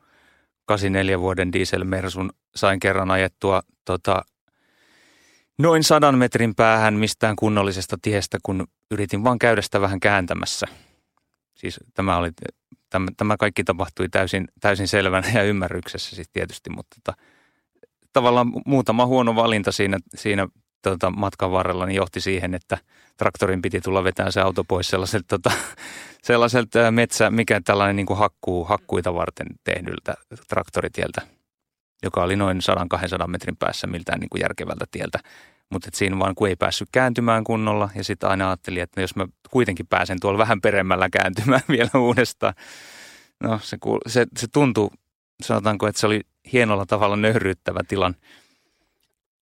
84 0.65 1.19
vuoden 1.19 1.53
dieselmersun 1.53 2.29
sain 2.55 2.79
kerran 2.79 3.11
ajettua 3.11 3.61
tota, 3.85 4.21
noin 5.59 5.83
sadan 5.83 6.17
metrin 6.17 6.55
päähän 6.55 6.93
mistään 6.93 7.35
kunnollisesta 7.35 7.97
tiestä, 8.01 8.37
kun 8.43 8.67
yritin 8.91 9.23
vaan 9.23 9.39
käydä 9.39 9.61
sitä 9.61 9.81
vähän 9.81 9.99
kääntämässä. 9.99 10.67
Siis 11.55 11.79
tämä, 11.93 12.17
oli, 12.17 12.29
tämä, 12.89 13.07
tämä 13.17 13.37
kaikki 13.37 13.63
tapahtui 13.63 14.09
täysin, 14.09 14.47
täysin 14.61 14.87
selvänä 14.87 15.31
ja 15.33 15.43
ymmärryksessä 15.43 16.15
siis 16.15 16.29
tietysti, 16.33 16.69
mutta 16.69 16.97
tota, 17.03 17.21
tavallaan 18.13 18.51
muutama 18.65 19.05
huono 19.05 19.35
valinta 19.35 19.71
siinä, 19.71 19.97
siinä 20.15 20.47
tota, 20.81 21.11
matkan 21.11 21.51
varrella 21.51 21.85
niin 21.85 21.95
johti 21.95 22.21
siihen, 22.21 22.53
että 22.55 22.77
traktorin 23.17 23.61
piti 23.61 23.81
tulla 23.81 24.03
vetämään 24.03 24.31
se 24.31 24.41
auto 24.41 24.63
pois 24.63 24.87
sellaiselta, 24.87 25.25
tota, 25.27 25.51
sellaiselta 26.23 26.91
metsä, 26.91 27.29
mikä 27.29 27.61
tällainen 27.65 27.95
niin 27.95 28.05
kuin 28.05 28.19
hakkuu, 28.19 28.63
hakkuita 28.63 29.13
varten 29.13 29.47
tehdyltä 29.63 30.13
traktoritieltä, 30.47 31.21
joka 32.03 32.23
oli 32.23 32.35
noin 32.35 32.59
100-200 33.23 33.27
metrin 33.27 33.57
päässä 33.57 33.87
miltään 33.87 34.19
niin 34.19 34.29
kuin 34.29 34.41
järkevältä 34.41 34.85
tieltä. 34.91 35.19
Mutta 35.69 35.89
siinä 35.93 36.19
vaan 36.19 36.35
kun 36.35 36.47
ei 36.47 36.55
päässyt 36.55 36.89
kääntymään 36.91 37.43
kunnolla 37.43 37.89
ja 37.95 38.03
sitten 38.03 38.29
aina 38.29 38.49
ajattelin, 38.49 38.83
että 38.83 39.01
jos 39.01 39.15
mä 39.15 39.27
kuitenkin 39.51 39.87
pääsen 39.87 40.19
tuolla 40.19 40.37
vähän 40.37 40.61
peremmällä 40.61 41.09
kääntymään 41.09 41.61
vielä 41.77 41.89
uudestaan. 41.95 42.53
No 43.43 43.59
se, 43.63 43.77
se, 44.07 44.27
se 44.37 44.47
tuntui, 44.47 44.89
sanotaanko, 45.43 45.87
että 45.87 46.01
se 46.01 46.07
oli 46.07 46.21
hienolla 46.53 46.85
tavalla 46.85 47.15
nöhryyttävä 47.15 47.79
tilan– 47.87 48.15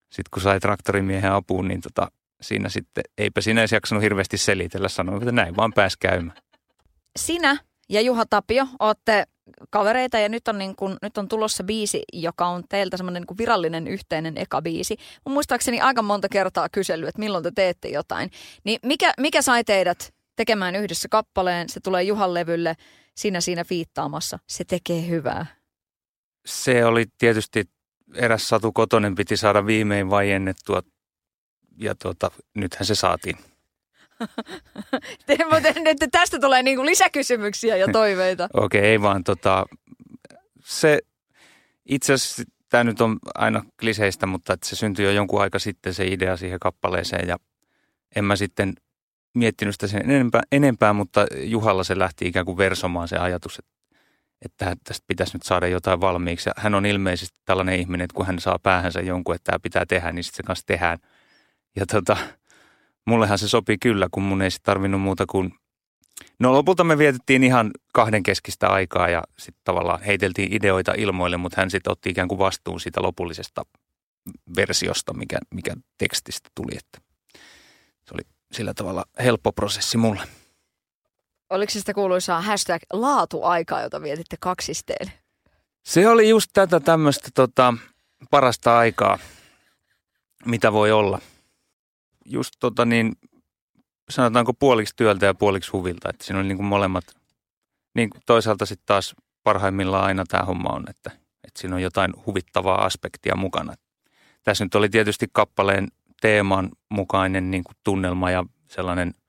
sitten 0.09 0.31
kun 0.31 0.41
sai 0.41 0.59
traktorimiehen 0.59 1.31
apuun, 1.31 1.67
niin 1.67 1.81
tota, 1.81 2.11
siinä 2.41 2.69
sitten, 2.69 3.03
eipä 3.17 3.41
sinä 3.41 3.61
edes 3.61 3.71
jaksanut 3.71 4.03
hirveästi 4.03 4.37
selitellä, 4.37 4.89
sanoin, 4.89 5.17
että 5.17 5.31
näin 5.31 5.55
vaan 5.55 5.73
pääs 5.73 5.97
käymään. 5.97 6.37
Sinä 7.19 7.57
ja 7.89 8.01
Juha 8.01 8.25
Tapio 8.25 8.67
olette 8.79 9.27
kavereita 9.69 10.19
ja 10.19 10.29
nyt 10.29 10.47
on, 10.47 10.57
niin 10.57 10.75
kuin, 10.75 10.97
nyt 11.01 11.17
on 11.17 11.27
tulossa 11.27 11.63
biisi, 11.63 12.03
joka 12.13 12.47
on 12.47 12.63
teiltä 12.69 12.97
semmoinen 12.97 13.23
niin 13.29 13.37
virallinen 13.37 13.87
yhteinen 13.87 14.37
eka 14.37 14.61
biisi. 14.61 14.97
Mun 15.25 15.33
muistaakseni 15.33 15.81
aika 15.81 16.01
monta 16.01 16.29
kertaa 16.29 16.69
kysely, 16.69 17.07
että 17.07 17.19
milloin 17.19 17.43
te 17.43 17.51
teette 17.55 17.87
jotain. 17.87 18.31
Niin 18.63 18.79
mikä, 18.83 19.13
mikä 19.19 19.41
sai 19.41 19.63
teidät 19.63 20.13
tekemään 20.35 20.75
yhdessä 20.75 21.07
kappaleen? 21.09 21.69
Se 21.69 21.79
tulee 21.79 22.03
Juhan 22.03 22.33
levylle, 22.33 22.75
sinä 23.15 23.41
siinä 23.41 23.63
fiittaamassa. 23.63 24.39
Se 24.47 24.63
tekee 24.63 25.07
hyvää. 25.07 25.45
Se 26.45 26.85
oli 26.85 27.05
tietysti 27.17 27.69
eräs 28.15 28.47
Satu 28.47 28.71
Kotonen 28.71 29.15
piti 29.15 29.37
saada 29.37 29.65
viimein 29.65 30.09
vaiennettua 30.09 30.83
ja 31.77 31.95
tuota, 31.95 32.31
nythän 32.55 32.85
se 32.85 32.95
saatiin. 32.95 33.37
Mutta 35.51 36.07
tästä 36.11 36.39
tulee 36.39 36.63
niinku 36.63 36.85
lisäkysymyksiä 36.85 37.75
ja 37.75 37.87
toiveita. 37.91 38.43
Okei, 38.53 38.79
okay, 38.79 38.89
ei 38.89 39.01
vaan 39.01 39.23
tota, 39.23 39.65
se 40.63 40.99
itse 41.85 42.13
asiassa 42.13 42.43
tämä 42.69 42.83
nyt 42.83 43.01
on 43.01 43.17
aina 43.35 43.63
kliseistä, 43.79 44.25
mutta 44.25 44.53
että 44.53 44.67
se 44.67 44.75
syntyi 44.75 45.05
jo 45.05 45.11
jonkun 45.11 45.41
aika 45.41 45.59
sitten 45.59 45.93
se 45.93 46.07
idea 46.07 46.37
siihen 46.37 46.59
kappaleeseen 46.59 47.27
ja 47.27 47.37
en 48.15 48.25
mä 48.25 48.35
sitten 48.35 48.73
miettinyt 49.33 49.75
sitä 49.75 49.87
sen 49.87 50.11
enempää, 50.11 50.41
enempää, 50.51 50.93
mutta 50.93 51.25
Juhalla 51.35 51.83
se 51.83 51.99
lähti 51.99 52.27
ikään 52.27 52.45
kuin 52.45 52.57
versomaan 52.57 53.07
se 53.07 53.17
ajatus, 53.17 53.59
että 53.59 53.77
että 54.41 54.75
tästä 54.83 55.05
pitäisi 55.07 55.35
nyt 55.35 55.43
saada 55.43 55.67
jotain 55.67 56.01
valmiiksi. 56.01 56.49
Ja 56.49 56.53
hän 56.57 56.75
on 56.75 56.85
ilmeisesti 56.85 57.39
tällainen 57.45 57.79
ihminen, 57.79 58.05
että 58.05 58.15
kun 58.15 58.25
hän 58.25 58.39
saa 58.39 58.59
päähänsä 58.63 59.01
jonkun, 59.01 59.35
että 59.35 59.51
tämä 59.51 59.59
pitää 59.59 59.85
tehdä, 59.85 60.11
niin 60.11 60.23
sitten 60.23 60.37
se 60.37 60.47
kanssa 60.47 60.65
tehdään. 60.65 60.99
Ja 61.75 61.85
tota, 61.85 62.17
mullehan 63.07 63.39
se 63.39 63.47
sopii 63.47 63.77
kyllä, 63.77 64.07
kun 64.11 64.23
mun 64.23 64.41
ei 64.41 64.51
sitten 64.51 64.65
tarvinnut 64.65 65.01
muuta 65.01 65.25
kuin... 65.25 65.53
No 66.39 66.53
lopulta 66.53 66.83
me 66.83 66.97
vietettiin 66.97 67.43
ihan 67.43 67.71
kahden 67.93 68.23
keskistä 68.23 68.67
aikaa 68.67 69.09
ja 69.09 69.23
sitten 69.39 69.61
tavallaan 69.63 70.01
heiteltiin 70.01 70.53
ideoita 70.53 70.93
ilmoille, 70.97 71.37
mutta 71.37 71.61
hän 71.61 71.71
sitten 71.71 71.91
otti 71.91 72.09
ikään 72.09 72.27
kuin 72.27 72.39
vastuun 72.39 72.79
siitä 72.79 73.01
lopullisesta 73.01 73.65
versiosta, 74.55 75.13
mikä, 75.13 75.37
mikä 75.53 75.73
tekstistä 75.97 76.49
tuli. 76.55 76.77
Että 76.77 77.01
se 78.05 78.13
oli 78.13 78.21
sillä 78.51 78.73
tavalla 78.73 79.05
helppo 79.23 79.51
prosessi 79.51 79.97
mulle. 79.97 80.21
Oliko 81.49 81.71
se 81.71 81.79
sitä 81.79 81.93
kuuluisaa 81.93 82.41
hashtag 82.41 82.81
laatuaikaa, 82.93 83.81
jota 83.81 84.01
vietitte 84.01 84.35
kaksisteen? 84.39 85.11
Se 85.85 86.09
oli 86.09 86.29
just 86.29 86.49
tätä 86.53 86.79
tämmöistä 86.79 87.29
tota, 87.33 87.73
parasta 88.31 88.77
aikaa, 88.77 89.19
mitä 90.45 90.73
voi 90.73 90.91
olla. 90.91 91.21
Just 92.27 92.53
tota 92.59 92.85
niin, 92.85 93.13
sanotaanko 94.09 94.53
puoliksi 94.53 94.93
työltä 94.95 95.25
ja 95.25 95.33
puoliksi 95.33 95.71
huvilta, 95.71 96.09
että 96.09 96.25
siinä 96.25 96.39
oli 96.39 96.47
niin 96.47 96.57
kuin 96.57 96.67
molemmat. 96.67 97.03
Niin 97.95 98.09
toisaalta 98.25 98.65
sitten 98.65 98.85
taas 98.85 99.15
parhaimmillaan 99.43 100.05
aina 100.05 100.23
tämä 100.27 100.43
homma 100.43 100.69
on, 100.69 100.83
että, 100.89 101.11
että 101.43 101.59
siinä 101.61 101.75
on 101.75 101.81
jotain 101.81 102.13
huvittavaa 102.25 102.85
aspektia 102.85 103.35
mukana. 103.35 103.73
Tässä 104.43 104.65
nyt 104.65 104.75
oli 104.75 104.89
tietysti 104.89 105.27
kappaleen 105.31 105.87
teeman 106.21 106.69
mukainen 106.89 107.51
niin 107.51 107.63
kuin 107.63 107.75
tunnelma 107.83 108.31
ja 108.31 108.45
sellainen– 108.67 109.13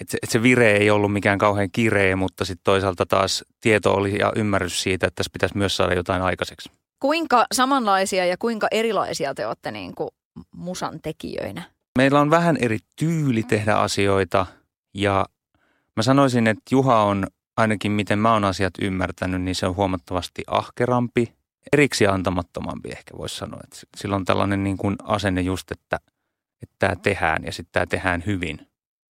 että 0.00 0.10
se, 0.10 0.18
et 0.22 0.30
se 0.30 0.42
vire 0.42 0.76
ei 0.76 0.90
ollut 0.90 1.12
mikään 1.12 1.38
kauhean 1.38 1.70
kireä, 1.72 2.16
mutta 2.16 2.44
sitten 2.44 2.64
toisaalta 2.64 3.06
taas 3.06 3.44
tieto 3.60 3.94
oli 3.94 4.18
ja 4.18 4.32
ymmärrys 4.36 4.82
siitä, 4.82 5.06
että 5.06 5.16
tässä 5.16 5.30
pitäisi 5.32 5.58
myös 5.58 5.76
saada 5.76 5.94
jotain 5.94 6.22
aikaiseksi. 6.22 6.70
Kuinka 7.00 7.46
samanlaisia 7.52 8.26
ja 8.26 8.36
kuinka 8.38 8.68
erilaisia 8.70 9.34
te 9.34 9.46
olette 9.46 9.70
niin 9.70 9.94
kuin 9.94 10.10
musan 10.54 11.00
tekijöinä? 11.02 11.62
Meillä 11.98 12.20
on 12.20 12.30
vähän 12.30 12.56
eri 12.60 12.78
tyyli 12.96 13.42
tehdä 13.42 13.74
asioita 13.74 14.46
ja 14.94 15.26
mä 15.96 16.02
sanoisin, 16.02 16.46
että 16.46 16.62
Juha 16.70 17.02
on 17.02 17.26
ainakin 17.56 17.92
miten 17.92 18.18
mä 18.18 18.32
oon 18.32 18.44
asiat 18.44 18.74
ymmärtänyt, 18.80 19.42
niin 19.42 19.54
se 19.54 19.66
on 19.66 19.76
huomattavasti 19.76 20.42
ahkerampi, 20.46 21.34
eriksi 21.72 22.06
antamattomampi 22.06 22.88
ehkä 22.88 23.18
voisi 23.18 23.36
sanoa. 23.36 23.60
Että 23.64 23.76
sillä 23.96 24.16
on 24.16 24.24
tällainen 24.24 24.64
niin 24.64 24.76
kuin 24.76 24.96
asenne 25.02 25.40
just, 25.40 25.72
että, 25.72 26.00
että 26.62 26.76
tämä 26.78 26.96
tehdään 26.96 27.44
ja 27.44 27.52
sitten 27.52 27.72
tämä 27.72 27.86
tehdään 27.86 28.22
hyvin. 28.26 28.66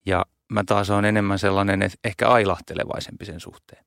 Ja 0.07 0.27
mä 0.53 0.65
taas 0.65 0.91
on 0.91 1.05
enemmän 1.05 1.39
sellainen, 1.39 1.83
että 1.83 1.99
ehkä 2.05 2.29
ailahtelevaisempi 2.29 3.25
sen 3.25 3.41
suhteen. 3.41 3.85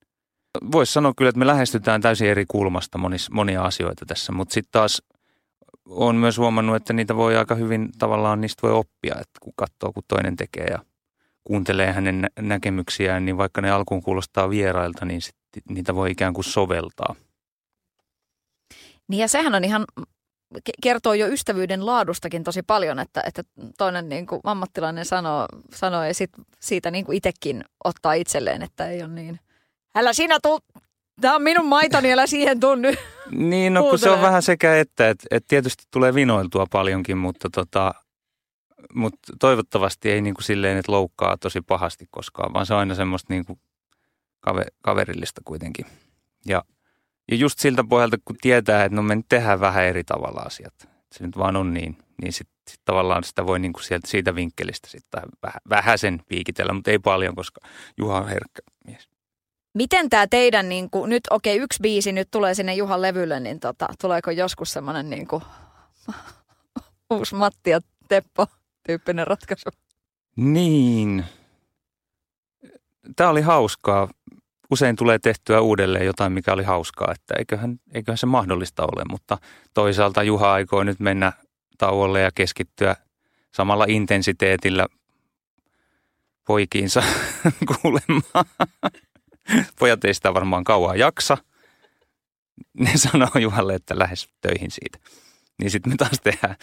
Voisi 0.72 0.94
sanoa 0.94 1.14
kyllä, 1.18 1.30
että 1.30 1.40
me 1.40 1.48
lähestytään 1.48 2.02
täysin 2.02 2.28
eri 2.28 2.46
kulmasta 2.48 3.00
monia 3.32 3.62
asioita 3.62 4.06
tässä, 4.06 4.32
mutta 4.32 4.54
sitten 4.54 4.72
taas 4.72 5.02
on 5.90 6.16
myös 6.16 6.38
huomannut, 6.38 6.76
että 6.76 6.94
niitä 6.94 7.16
voi 7.16 7.38
aika 7.38 7.56
hyvin 7.56 7.90
tavallaan 8.00 8.42
niistä 8.42 8.62
voi 8.62 8.72
oppia, 8.72 9.16
että 9.16 9.40
kun 9.42 9.54
katsoo, 9.56 9.94
kun 9.94 10.04
toinen 10.08 10.36
tekee 10.36 10.66
ja 10.66 10.80
kuuntelee 11.44 11.94
hänen 11.94 12.30
näkemyksiään, 12.40 13.26
niin 13.26 13.38
vaikka 13.38 13.62
ne 13.62 13.72
alkuun 13.72 14.04
kuulostaa 14.04 14.50
vierailta, 14.50 15.06
niin 15.06 15.22
sit 15.22 15.36
niitä 15.70 15.96
voi 15.96 16.12
ikään 16.12 16.34
kuin 16.34 16.46
soveltaa. 16.46 17.16
Niin 19.08 19.20
ja 19.20 19.28
sehän 19.28 19.56
on 19.56 19.64
ihan 19.64 19.86
kertoo 20.84 21.14
jo 21.14 21.28
ystävyyden 21.28 21.86
laadustakin 21.86 22.44
tosi 22.44 22.64
paljon, 22.64 23.00
että, 23.00 23.24
että 23.26 23.44
toinen 23.78 24.10
niin 24.10 24.28
kuin 24.28 24.42
ammattilainen 24.44 25.06
sanoo, 25.06 25.48
sanoo 25.74 26.04
ja 26.04 26.14
sit 26.14 26.32
siitä 26.60 26.92
niin 26.92 27.06
kuin 27.06 27.18
itsekin 27.18 27.66
ottaa 27.84 28.14
itselleen, 28.14 28.62
että 28.62 28.90
ei 28.90 29.04
ole 29.04 29.14
niin, 29.14 29.40
älä 29.96 30.14
sinä 30.14 30.40
tuu, 30.42 30.60
tämä 31.24 31.36
on 31.36 31.42
minun 31.42 31.66
maitoni, 31.66 32.14
älä 32.14 32.28
siihen 32.28 32.60
tunnu. 32.60 32.88
Niin, 33.32 33.74
no 33.74 33.84
kun 33.84 34.00
se 34.00 34.10
on 34.10 34.22
vähän 34.22 34.42
sekä 34.42 34.80
että, 34.80 35.10
että, 35.10 35.28
että 35.32 35.48
tietysti 35.48 35.84
tulee 35.92 36.14
vinoiltua 36.14 36.66
paljonkin, 36.72 37.18
mutta, 37.18 37.50
tota, 37.50 37.94
mutta 38.94 39.34
toivottavasti 39.40 40.12
ei 40.12 40.22
niin 40.22 40.34
kuin 40.34 40.44
silleen, 40.44 40.78
että 40.78 40.92
loukkaa 40.92 41.38
tosi 41.38 41.62
pahasti 41.62 42.08
koskaan, 42.12 42.54
vaan 42.54 42.66
se 42.66 42.74
on 42.74 42.80
aina 42.80 42.96
semmoista 42.96 43.34
niin 43.34 43.46
kuin 43.46 43.60
kaverillista 44.82 45.42
kuitenkin. 45.46 45.86
Ja 46.46 46.64
ja 47.32 47.38
just 47.38 47.60
siltä 47.60 47.84
pohjalta, 47.90 48.18
kun 48.26 48.36
tietää, 48.42 48.84
että 48.84 48.96
no 48.96 49.02
me 49.02 49.16
nyt 49.16 49.26
tehdään 49.30 49.60
vähän 49.60 49.84
eri 49.84 50.04
tavalla 50.04 50.42
asiat. 50.42 50.74
Se 51.12 51.26
nyt 51.26 51.38
vaan 51.38 51.56
on 51.56 51.74
niin. 51.74 51.98
Niin 52.22 52.34
sit 52.34 52.50
sit 52.70 52.82
tavallaan 52.86 53.24
sitä 53.24 53.46
voi 53.46 53.60
niin 53.60 53.74
kuin 53.74 53.84
sieltä, 53.84 54.08
siitä 54.08 54.36
vinkkelistä 54.36 54.88
sitten 54.88 55.22
vähän, 55.44 55.62
vähän 55.70 56.00
sen 56.00 56.20
piikitellä, 56.28 56.74
mutta 56.74 56.92
ei 56.92 57.00
paljon, 57.00 57.36
koska 57.36 57.62
Juha 57.98 58.18
on 58.18 58.28
herkkä 58.28 58.62
mies. 58.86 59.13
Miten 59.74 60.10
tämä 60.10 60.28
teidän, 60.28 60.70
niin 60.70 60.90
kuin, 60.90 61.10
nyt 61.10 61.24
okei 61.30 61.56
okay, 61.56 61.64
yksi 61.64 61.80
biisi 61.82 62.12
nyt 62.12 62.28
tulee 62.32 62.54
sinne 62.54 62.76
Juhan 62.76 63.02
levylle, 63.02 63.40
niin 63.40 63.60
tota, 63.60 63.88
tuleeko 64.02 64.32
joskus 64.32 64.74
semmoinen 64.74 65.10
niin 65.10 65.28
uusi 67.14 67.36
Matti 67.36 67.70
ja 67.70 67.80
Teppo 68.08 68.48
tyyppinen 68.88 69.28
ratkaisu? 69.28 69.70
Niin. 70.36 71.26
Tämä 73.16 73.30
oli 73.30 73.42
hauskaa. 73.42 74.10
Usein 74.72 74.96
tulee 74.96 75.20
tehtyä 75.20 75.62
uudelleen 75.62 76.06
jotain, 76.06 76.32
mikä 76.32 76.54
oli 76.54 76.64
hauskaa, 76.64 77.12
että 77.12 77.36
eiköhän, 77.38 77.80
eiköhän 77.94 78.18
se 78.18 78.26
mahdollista 78.26 78.84
ole, 78.84 79.04
mutta 79.10 79.38
toisaalta 79.74 80.24
Juha 80.24 80.54
aikoo 80.54 80.84
nyt 80.84 81.00
mennä 81.00 81.34
tauolle 81.78 82.22
ja 82.22 82.32
keskittyä 82.36 82.96
samalla 83.56 83.86
intensiteetillä 83.88 84.88
poikiinsa 86.48 87.04
kuulemaan. 87.82 88.46
Pojat 89.80 90.06
ei 90.06 90.14
sitä 90.14 90.34
varmaan 90.34 90.64
kauan 90.64 91.00
jaksa. 91.00 91.38
Ne 92.74 92.92
sanoo 93.12 93.30
Juhalle, 93.42 93.76
että 93.76 94.00
lähes 94.00 94.30
töihin 94.42 94.72
siitä. 94.72 95.00
Niin 95.60 95.72
sitten 95.72 95.94
me 95.94 95.98
taas 95.98 96.20
tehdään. 96.24 96.56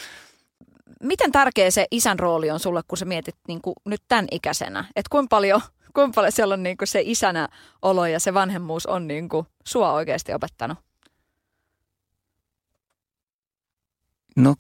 Miten 1.02 1.32
tärkeä 1.32 1.70
se 1.70 1.86
isän 1.90 2.18
rooli 2.18 2.50
on 2.50 2.60
sulle, 2.60 2.82
kun 2.88 2.98
sä 2.98 3.04
mietit 3.04 3.36
niin 3.48 3.62
kuin 3.62 3.74
nyt 3.86 4.02
tämän 4.08 4.26
ikäisenä? 4.30 4.84
Että 4.96 5.10
kuinka 5.10 5.28
paljon, 5.30 5.60
kuinka 5.94 6.14
paljon 6.14 6.32
siellä 6.32 6.54
on 6.54 6.62
niin 6.62 6.76
kuin 6.76 6.88
se 6.88 7.02
isänä 7.04 7.48
olo 7.82 8.06
ja 8.06 8.20
se 8.20 8.34
vanhemmuus 8.34 8.86
on 8.86 9.06
niin 9.06 9.28
kuin 9.28 9.46
sua 9.66 9.92
oikeasti 9.92 10.34
opettanut? 10.34 10.78
No 14.36 14.54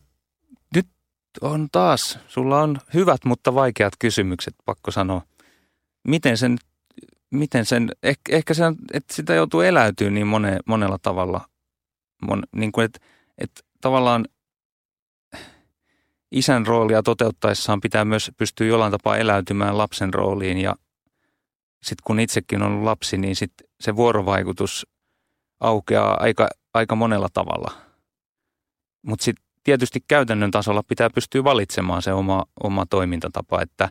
nyt 0.74 0.88
on 1.40 1.68
taas, 1.72 2.18
sulla 2.28 2.60
on 2.60 2.80
hyvät, 2.94 3.24
mutta 3.24 3.54
vaikeat 3.54 3.92
kysymykset, 3.98 4.54
pakko 4.64 4.90
sanoa. 4.90 5.22
Miten 6.08 6.38
sen, 6.38 6.58
miten 7.30 7.66
sen 7.66 7.90
ehkä, 8.02 8.36
ehkä 8.36 8.54
se, 8.54 8.64
että 8.92 9.14
sitä 9.14 9.34
joutuu 9.34 9.60
eläytyä 9.60 10.10
niin 10.10 10.26
mone, 10.26 10.58
monella 10.66 10.98
tavalla. 11.02 11.48
Mon, 12.28 12.42
niin 12.56 12.72
kuin, 12.72 12.84
että, 12.84 13.00
että 13.38 13.60
tavallaan 13.80 14.24
isän 16.30 16.66
roolia 16.66 17.02
toteuttaessaan 17.02 17.80
pitää 17.80 18.04
myös 18.04 18.30
pystyä 18.36 18.66
jollain 18.66 18.92
tapaa 18.92 19.16
eläytymään 19.16 19.78
lapsen 19.78 20.14
rooliin 20.14 20.58
ja 20.58 20.76
sitten 21.82 22.02
kun 22.04 22.20
itsekin 22.20 22.62
on 22.62 22.84
lapsi, 22.84 23.18
niin 23.18 23.36
sit 23.36 23.52
se 23.80 23.96
vuorovaikutus 23.96 24.86
aukeaa 25.60 26.16
aika, 26.20 26.48
aika 26.74 26.94
monella 26.94 27.28
tavalla. 27.32 27.72
Mutta 29.02 29.24
sitten 29.24 29.44
tietysti 29.64 30.04
käytännön 30.08 30.50
tasolla 30.50 30.82
pitää 30.82 31.10
pystyä 31.10 31.44
valitsemaan 31.44 32.02
se 32.02 32.12
oma, 32.12 32.44
oma 32.62 32.86
toimintatapa, 32.86 33.62
että 33.62 33.88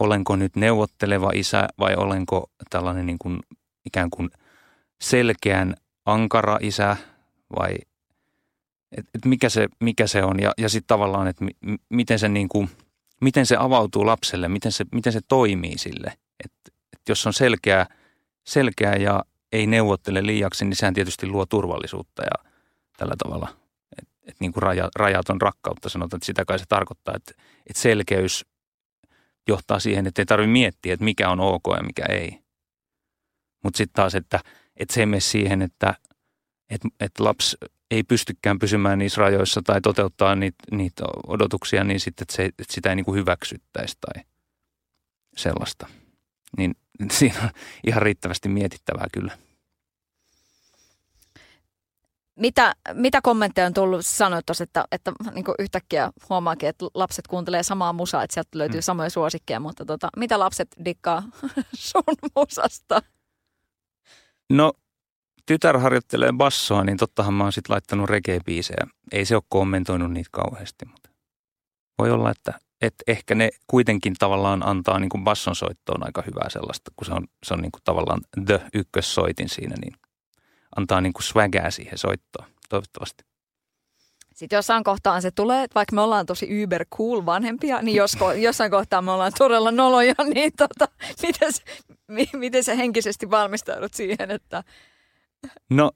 olenko 0.00 0.36
nyt 0.36 0.56
neuvotteleva 0.56 1.30
isä 1.34 1.68
vai 1.78 1.94
olenko 1.94 2.50
tällainen 2.70 3.06
niin 3.06 3.18
kuin 3.18 3.40
ikään 3.86 4.10
kuin 4.10 4.30
selkeän 5.00 5.74
ankara 6.04 6.58
isä 6.60 6.96
vai 7.58 7.74
et, 8.92 9.04
et 9.14 9.24
mikä, 9.24 9.48
se, 9.48 9.68
mikä 9.80 10.06
se 10.06 10.22
on 10.22 10.40
ja, 10.40 10.52
ja 10.58 10.68
sitten 10.68 10.88
tavallaan, 10.88 11.28
että 11.28 11.44
mi, 11.44 11.50
miten, 11.88 12.18
se 12.18 12.28
niin 12.28 12.48
kuin, 12.48 12.70
miten 13.20 13.46
se 13.46 13.56
avautuu 13.58 14.06
lapselle, 14.06 14.48
miten 14.48 14.72
se, 14.72 14.84
miten 14.92 15.12
se 15.12 15.20
toimii 15.28 15.78
sille. 15.78 16.12
Et, 16.44 16.52
et 16.66 17.00
jos 17.08 17.26
on 17.26 17.32
selkeä, 17.32 17.86
selkeä 18.44 18.94
ja 18.94 19.24
ei 19.52 19.66
neuvottele 19.66 20.26
liiaksi, 20.26 20.64
niin 20.64 20.76
sehän 20.76 20.94
tietysti 20.94 21.26
luo 21.26 21.46
turvallisuutta 21.46 22.22
ja 22.22 22.50
tällä 22.96 23.14
tavalla– 23.18 23.48
että 24.26 24.38
niin 24.40 24.52
kuin 24.52 24.62
raja, 24.62 24.88
rajaton 24.96 25.40
rakkautta 25.40 25.88
sanotaan, 25.88 26.18
että 26.18 26.26
sitä 26.26 26.44
kai 26.44 26.58
se 26.58 26.64
tarkoittaa, 26.68 27.14
että, 27.16 27.32
että 27.66 27.82
selkeys 27.82 28.46
johtaa 29.48 29.80
siihen, 29.80 30.06
että 30.06 30.22
ei 30.22 30.26
tarvitse 30.26 30.52
miettiä, 30.52 30.94
että 30.94 31.04
mikä 31.04 31.30
on 31.30 31.40
ok 31.40 31.62
ja 31.76 31.82
mikä 31.82 32.06
ei. 32.08 32.38
Mutta 33.64 33.76
sitten 33.76 33.94
taas, 33.94 34.14
että, 34.14 34.40
että 34.76 34.94
se 34.94 35.00
ei 35.00 35.06
mene 35.06 35.20
siihen, 35.20 35.62
että, 35.62 35.94
että, 36.70 36.88
että 37.00 37.24
lapsi 37.24 37.56
ei 37.90 38.02
pystykään 38.02 38.58
pysymään 38.58 38.98
niissä 38.98 39.20
rajoissa 39.20 39.62
tai 39.62 39.80
toteuttaa 39.80 40.34
niitä, 40.34 40.64
niitä 40.70 41.04
odotuksia, 41.26 41.84
niin 41.84 42.00
sitten, 42.00 42.22
että, 42.22 42.34
se, 42.36 42.44
että 42.44 42.74
sitä 42.74 42.90
ei 42.90 42.96
niin 42.96 43.04
kuin 43.04 43.18
hyväksyttäisi 43.18 43.96
tai 44.00 44.24
sellaista. 45.36 45.86
Niin 46.56 46.74
siinä 47.18 47.40
on 47.42 47.50
ihan 47.86 48.02
riittävästi 48.02 48.48
mietittävää 48.48 49.06
kyllä. 49.12 49.38
Mitä, 52.36 52.74
mitä 52.92 53.20
kommentteja 53.22 53.66
on 53.66 53.74
tullut? 53.74 54.06
Sanoit 54.06 54.46
tuossa, 54.46 54.64
että, 54.64 54.84
että 54.92 55.12
niin 55.34 55.44
yhtäkkiä 55.58 56.12
huomaakin, 56.28 56.68
että 56.68 56.86
lapset 56.94 57.26
kuuntelee 57.26 57.62
samaa 57.62 57.92
musaa, 57.92 58.22
että 58.22 58.34
sieltä 58.34 58.58
löytyy 58.58 58.80
mm. 58.80 58.82
samoja 58.82 59.10
suosikkeja, 59.10 59.60
mutta 59.60 59.84
tota, 59.84 60.08
mitä 60.16 60.38
lapset 60.38 60.68
dikkaa 60.84 61.22
sun 61.74 62.02
musasta? 62.36 63.02
No, 64.50 64.72
tytär 65.46 65.78
harjoittelee 65.78 66.32
bassoa, 66.32 66.84
niin 66.84 66.96
tottahan 66.96 67.34
mä 67.34 67.44
oon 67.44 67.52
sitten 67.52 67.74
laittanut 67.74 68.10
reggae-biisejä. 68.10 68.86
Ei 69.12 69.24
se 69.24 69.34
ole 69.34 69.42
kommentoinut 69.48 70.12
niitä 70.12 70.30
kauheasti, 70.32 70.86
mutta 70.86 71.10
voi 71.98 72.10
olla, 72.10 72.30
että, 72.30 72.52
että 72.80 73.04
ehkä 73.06 73.34
ne 73.34 73.50
kuitenkin 73.66 74.14
tavallaan 74.18 74.66
antaa 74.66 74.98
niin 74.98 75.08
kuin 75.08 75.24
basson 75.24 75.56
soittoon 75.56 76.06
aika 76.06 76.22
hyvää 76.26 76.48
sellaista, 76.48 76.90
kun 76.96 77.06
se 77.06 77.12
on, 77.12 77.26
se 77.46 77.54
on 77.54 77.60
niin 77.60 77.72
kuin 77.72 77.82
tavallaan 77.84 78.20
the 78.46 78.60
ykkössoitin 78.74 79.48
siinä, 79.48 79.74
niin 79.80 79.92
antaa 80.76 81.00
niin 81.00 81.12
kuin 81.12 81.22
swagää 81.22 81.70
siihen 81.70 81.98
soittoon, 81.98 82.48
toivottavasti. 82.68 83.24
Sitten 84.34 84.56
jossain 84.56 84.84
kohtaan 84.84 85.22
se 85.22 85.30
tulee, 85.30 85.64
että 85.64 85.74
vaikka 85.74 85.94
me 85.94 86.00
ollaan 86.00 86.26
tosi 86.26 86.64
uber 86.64 86.86
cool 86.96 87.26
vanhempia, 87.26 87.82
niin 87.82 87.96
jos, 87.96 88.16
jossain 88.46 88.70
kohtaa 88.70 89.02
me 89.02 89.10
ollaan 89.10 89.32
todella 89.38 89.70
noloja, 89.70 90.14
niin 90.34 90.52
tota, 90.56 90.88
miten, 91.22 91.52
miten 92.32 92.64
se 92.64 92.76
henkisesti 92.76 93.30
valmistaudut 93.30 93.94
siihen, 93.94 94.30
että... 94.30 94.64
No 95.70 95.92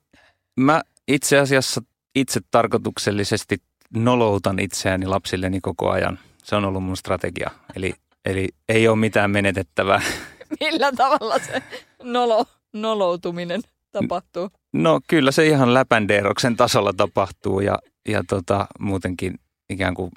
mä 0.57 0.83
itse 1.09 1.39
asiassa 1.39 1.83
itse 2.15 2.41
tarkoituksellisesti 2.51 3.63
noloutan 3.95 4.59
itseäni 4.59 5.07
lapsilleni 5.07 5.61
koko 5.61 5.91
ajan. 5.91 6.19
Se 6.45 6.57
on 6.57 6.65
ollut 6.65 6.85
mun 6.85 6.97
strategia. 6.97 7.51
Eli, 7.77 7.95
eli 8.25 8.49
ei 8.69 8.89
ole 8.89 8.97
mitään 8.97 9.31
menetettävää. 9.31 10.03
Millä 10.61 10.93
tavalla 10.93 11.39
se 11.39 11.63
nolo, 12.03 12.45
noloutuminen 12.73 13.63
tapahtuu? 13.93 14.51
No 14.73 15.01
kyllä 15.09 15.31
se 15.33 15.47
ihan 15.47 15.75
läpändeeroksen 15.75 16.57
tasolla 16.57 16.93
tapahtuu 16.93 17.61
ja, 17.61 17.79
ja 18.09 18.25
tota, 18.29 18.67
muutenkin 18.79 19.35
ikään 19.71 19.95
kuin, 19.95 20.11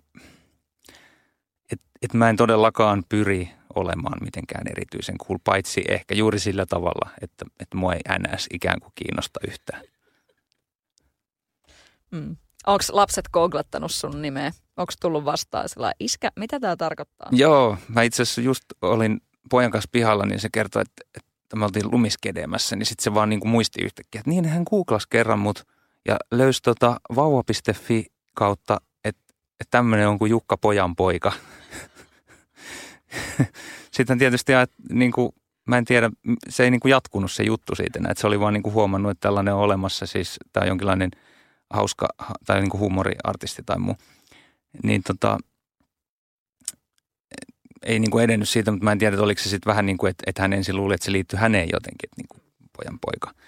että 1.71 1.85
et 2.01 2.13
mä 2.13 2.29
en 2.29 2.37
todellakaan 2.37 3.03
pyri 3.09 3.49
olemaan 3.75 4.17
mitenkään 4.21 4.67
erityisen 4.67 5.17
cool, 5.17 5.39
paitsi 5.43 5.83
ehkä 5.87 6.15
juuri 6.15 6.39
sillä 6.39 6.65
tavalla, 6.65 7.09
että, 7.21 7.45
että 7.59 7.77
mua 7.77 7.93
ei 7.93 8.01
NS 8.19 8.47
ikään 8.53 8.79
kuin 8.79 8.91
kiinnosta 8.95 9.39
yhtään. 9.47 9.83
Mm. 12.11 12.37
Onko 12.67 12.83
lapset 12.91 13.29
googlettanut 13.33 13.91
sun 13.91 14.21
nimeä? 14.21 14.51
Onko 14.77 14.93
tullut 15.01 15.25
vastaan 15.25 15.69
sillä 15.69 15.93
iskä, 15.99 16.31
mitä 16.39 16.59
tämä 16.59 16.75
tarkoittaa? 16.75 17.29
Joo, 17.31 17.77
mä 17.87 18.01
itse 18.01 18.23
asiassa 18.23 18.41
just 18.41 18.63
olin 18.81 19.21
pojan 19.49 19.71
kanssa 19.71 19.89
pihalla, 19.91 20.25
niin 20.25 20.39
se 20.39 20.49
kertoi, 20.51 20.81
että, 20.81 21.03
että 21.17 21.31
että 21.53 21.59
me 21.59 21.65
oltiin 21.65 21.91
lumiskedemässä, 21.91 22.75
niin 22.75 22.85
sitten 22.85 23.03
se 23.03 23.13
vaan 23.13 23.29
niin 23.29 23.39
kuin 23.39 23.49
muisti 23.49 23.81
yhtäkkiä, 23.81 24.19
että 24.19 24.29
niin 24.29 24.45
hän 24.45 24.63
googlasi 24.69 25.07
kerran 25.09 25.39
mut 25.39 25.67
ja 26.07 26.17
löysi 26.31 26.61
tota 26.61 26.99
vauva.fi 27.15 28.05
kautta, 28.33 28.81
että, 29.03 29.21
että 29.59 29.71
tämmöinen 29.71 30.07
on 30.07 30.19
kuin 30.19 30.29
Jukka 30.29 30.57
Pojan 30.57 30.95
poika. 30.95 31.31
sitten 33.95 34.17
tietysti, 34.17 34.53
että 34.53 34.75
niin 34.89 35.11
kuin, 35.11 35.31
mä 35.67 35.77
en 35.77 35.85
tiedä, 35.85 36.09
se 36.49 36.63
ei 36.63 36.71
niin 36.71 36.79
kuin 36.79 36.89
jatkunut 36.89 37.31
se 37.31 37.43
juttu 37.43 37.75
siitä, 37.75 37.99
että 38.09 38.21
se 38.21 38.27
oli 38.27 38.39
vaan 38.39 38.53
niin 38.53 38.63
kuin 38.63 38.73
huomannut, 38.73 39.11
että 39.11 39.27
tällainen 39.27 39.53
on 39.53 39.59
olemassa, 39.59 40.05
siis 40.05 40.39
tämä 40.53 40.61
on 40.63 40.67
jonkinlainen 40.67 41.11
hauska 41.69 42.07
tai 42.45 42.59
niin 42.59 42.69
kuin 42.69 42.81
huumoriartisti 42.81 43.63
tai 43.65 43.79
muu. 43.79 43.95
Niin 44.83 45.03
tota, 45.03 45.37
ei 47.85 47.99
niin 47.99 48.11
kuin 48.11 48.23
edennyt 48.23 48.49
siitä, 48.49 48.71
mutta 48.71 48.83
mä 48.83 48.91
en 48.91 48.99
tiedä, 48.99 49.13
että 49.13 49.23
oliko 49.23 49.41
se 49.41 49.49
sitten 49.49 49.69
vähän 49.71 49.85
niin 49.85 49.97
kuin, 49.97 50.09
että, 50.09 50.23
että 50.27 50.41
hän 50.41 50.53
ensin 50.53 50.75
luuli, 50.75 50.93
että 50.93 51.05
se 51.05 51.11
liittyy 51.11 51.39
häneen 51.39 51.69
jotenkin, 51.73 52.03
että 52.03 52.15
niin 52.17 52.27
kuin 52.29 52.41
pojan 52.77 52.99
poika. 52.99 53.39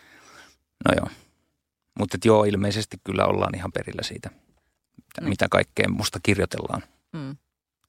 No 0.85 0.95
joo. 0.97 1.09
Mutta 1.99 2.17
joo, 2.25 2.43
ilmeisesti 2.43 2.97
kyllä 3.03 3.25
ollaan 3.25 3.55
ihan 3.55 3.71
perillä 3.71 4.03
siitä, 4.03 4.29
mm. 5.21 5.29
mitä 5.29 5.47
kaikkea 5.51 5.89
musta 5.89 6.19
kirjoitellaan. 6.23 6.83
Mm. 7.13 7.37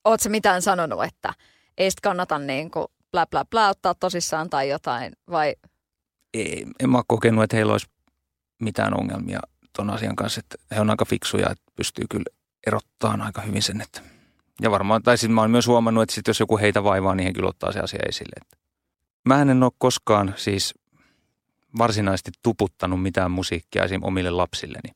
Oletko 0.04 0.28
mitään 0.28 0.62
sanonut, 0.62 1.04
että 1.04 1.35
ei 1.78 1.90
sitten 1.90 2.11
kannata 2.11 2.38
niin 2.38 2.70
kuin 2.70 2.87
blä 3.11 3.26
blä 3.26 3.44
blä 3.44 3.68
ottaa 3.68 3.94
tosissaan 3.94 4.50
tai 4.50 4.68
jotain, 4.68 5.12
vai? 5.30 5.56
Ei, 6.35 6.66
en 6.80 6.90
mä 6.90 6.98
ole 6.98 7.04
kokenut, 7.09 7.44
että 7.44 7.56
heillä 7.56 7.72
olisi 7.72 7.87
mitään 8.62 9.00
ongelmia 9.00 9.40
ton 9.72 9.90
asian 9.90 10.16
kanssa, 10.16 10.38
että 10.40 10.74
he 10.74 10.80
on 10.80 10.90
aika 10.90 11.04
fiksuja, 11.04 11.50
että 11.50 11.72
pystyy 11.76 12.04
kyllä 12.11 12.24
erottamaan 12.66 13.20
aika 13.20 13.40
hyvin 13.40 13.62
sen, 13.62 13.80
että– 13.80 14.00
ja 14.62 14.71
varmaan, 14.71 15.03
tai 15.03 15.19
sitten 15.19 15.35
mä 15.35 15.40
oon 15.40 15.51
myös 15.51 15.66
huomannut, 15.66 16.03
että 16.03 16.14
sit 16.14 16.29
jos 16.29 16.40
joku 16.40 16.59
heitä 16.59 16.85
vaivaa, 16.85 17.14
niin 17.14 17.27
he 17.27 17.33
kyllä 17.33 17.49
ottaa 17.49 17.73
se 17.73 17.81
asia 17.81 18.01
esille. 18.09 18.57
Mä 19.29 19.42
en 19.42 19.62
ole 19.62 19.73
koskaan 19.79 20.35
siis 20.37 20.75
varsinaisesti 21.79 22.31
tuputtanut 22.42 23.03
mitään 23.03 23.31
musiikkia 23.31 23.85
esim. 23.85 24.03
omille 24.03 24.31
lapsilleni. 24.31 24.90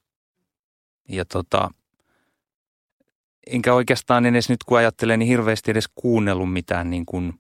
Ja 1.09 1.25
tota, 1.25 1.71
enkä 3.47 3.75
oikeastaan 3.75 4.27
edes 4.27 4.49
nyt 4.49 4.65
kun 4.65 4.79
ajattelen, 4.79 5.19
niin 5.19 5.29
hirveästi 5.29 5.71
edes 5.71 5.89
kuunnellut 5.95 6.53
mitään 6.53 6.91
niin 6.91 7.07
kuin 7.07 7.35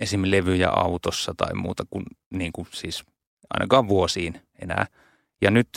esim. 0.00 0.22
levyjä 0.24 0.68
autossa 0.70 1.34
tai 1.36 1.54
muuta 1.54 1.84
kuin, 1.90 2.04
niin 2.30 2.52
kuin 2.52 2.68
siis 2.72 3.04
ainakaan 3.50 3.88
vuosiin 3.88 4.40
enää. 4.62 4.86
Ja 5.42 5.50
nyt 5.50 5.68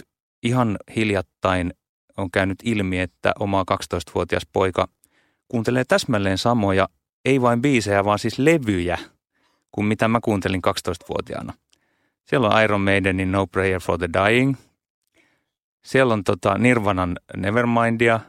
ihan 0.44 0.78
hiljattain 0.96 1.74
on 2.18 2.32
käynyt 2.32 2.58
ilmi, 2.64 3.00
että 3.00 3.34
oma 3.40 3.66
12-vuotias 3.72 4.44
poika 4.54 4.88
kuuntelee 5.48 5.84
täsmälleen 5.88 6.38
samoja, 6.38 6.90
ei 7.26 7.42
vain 7.42 7.62
biisejä, 7.62 8.06
vaan 8.06 8.20
siis 8.20 8.40
levyjä, 8.40 8.98
kuin 9.72 9.88
mitä 9.88 10.08
mä 10.08 10.20
kuuntelin 10.24 10.62
12-vuotiaana. 10.68 11.54
Siellä 12.26 12.48
on 12.48 12.64
Iron 12.64 12.82
Maidenin 12.82 13.32
No 13.32 13.48
Prayer 13.48 13.82
for 13.82 13.98
the 13.98 14.10
Dying. 14.14 14.56
Siellä 15.86 16.14
on 16.14 16.24
tota 16.24 16.58
Nirvanan 16.58 17.20
Nevermindia 17.38 18.20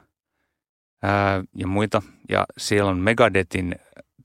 ää, 1.02 1.44
ja 1.54 1.66
muita. 1.66 2.02
Ja 2.28 2.46
siellä 2.58 2.90
on 2.90 2.98
Megadethin 2.98 3.74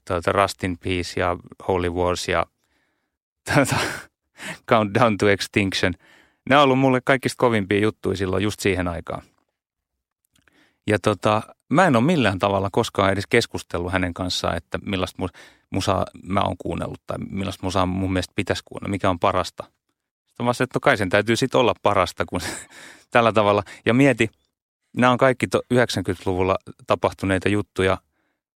tota 0.06 0.32
Rust 0.32 0.63
in 0.63 0.77
Peace 0.77 1.19
ja 1.19 1.38
Holy 1.67 1.89
Wars 1.89 2.27
ja 2.27 2.45
tota, 3.56 3.75
Countdown 4.69 5.17
to 5.17 5.29
Extinction. 5.29 5.93
Ne 6.49 6.58
on 6.58 6.63
ollut 6.63 6.79
mulle 6.79 7.01
kaikista 7.01 7.38
kovimpia 7.38 7.79
juttuja 7.79 8.17
silloin 8.17 8.43
just 8.43 8.60
siihen 8.60 8.88
aikaan. 8.88 9.21
Ja 10.88 11.00
tota, 11.00 11.41
mä 11.69 11.88
en 11.88 11.96
ole 11.96 12.04
millään 12.04 12.39
tavalla 12.39 12.69
koskaan 12.72 13.12
edes 13.12 13.28
keskustellut 13.28 13.91
hänen 13.91 14.13
kanssaan, 14.13 14.58
että 14.58 14.80
millaista 14.86 15.24
musaa 15.69 16.06
mä 16.24 16.41
oon 16.41 16.56
kuunnellut 16.58 17.02
tai 17.08 17.17
millaista 17.30 17.65
musaa 17.65 17.86
mun 17.86 18.13
mielestä 18.13 18.34
pitäisi 18.36 18.63
kuunnella, 18.65 18.91
mikä 18.91 19.10
on 19.10 19.19
parasta. 19.19 19.63
Sitten 20.28 20.43
vaan 20.43 20.56
se, 20.56 20.63
että 20.63 20.78
no 20.78 20.80
kai 20.80 20.98
sen 20.98 21.10
täytyy 21.10 21.36
sitten 21.36 21.62
olla 21.62 21.74
parasta 21.82 22.26
kuin 22.26 22.41
tällä 23.12 23.32
tavalla. 23.32 23.63
Ja 23.86 23.93
mieti, 23.93 24.30
nämä 24.98 25.12
on 25.12 25.17
kaikki 25.17 25.46
90-luvulla 25.74 26.58
tapahtuneita 26.88 27.50
juttuja 27.50 27.98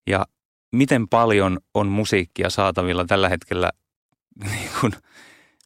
ja 0.07 0.25
miten 0.71 1.07
paljon 1.07 1.59
on 1.73 1.87
musiikkia 1.87 2.49
saatavilla 2.49 3.05
tällä 3.05 3.29
hetkellä, 3.29 3.71
niin 4.51 4.69
kuin, 4.81 4.93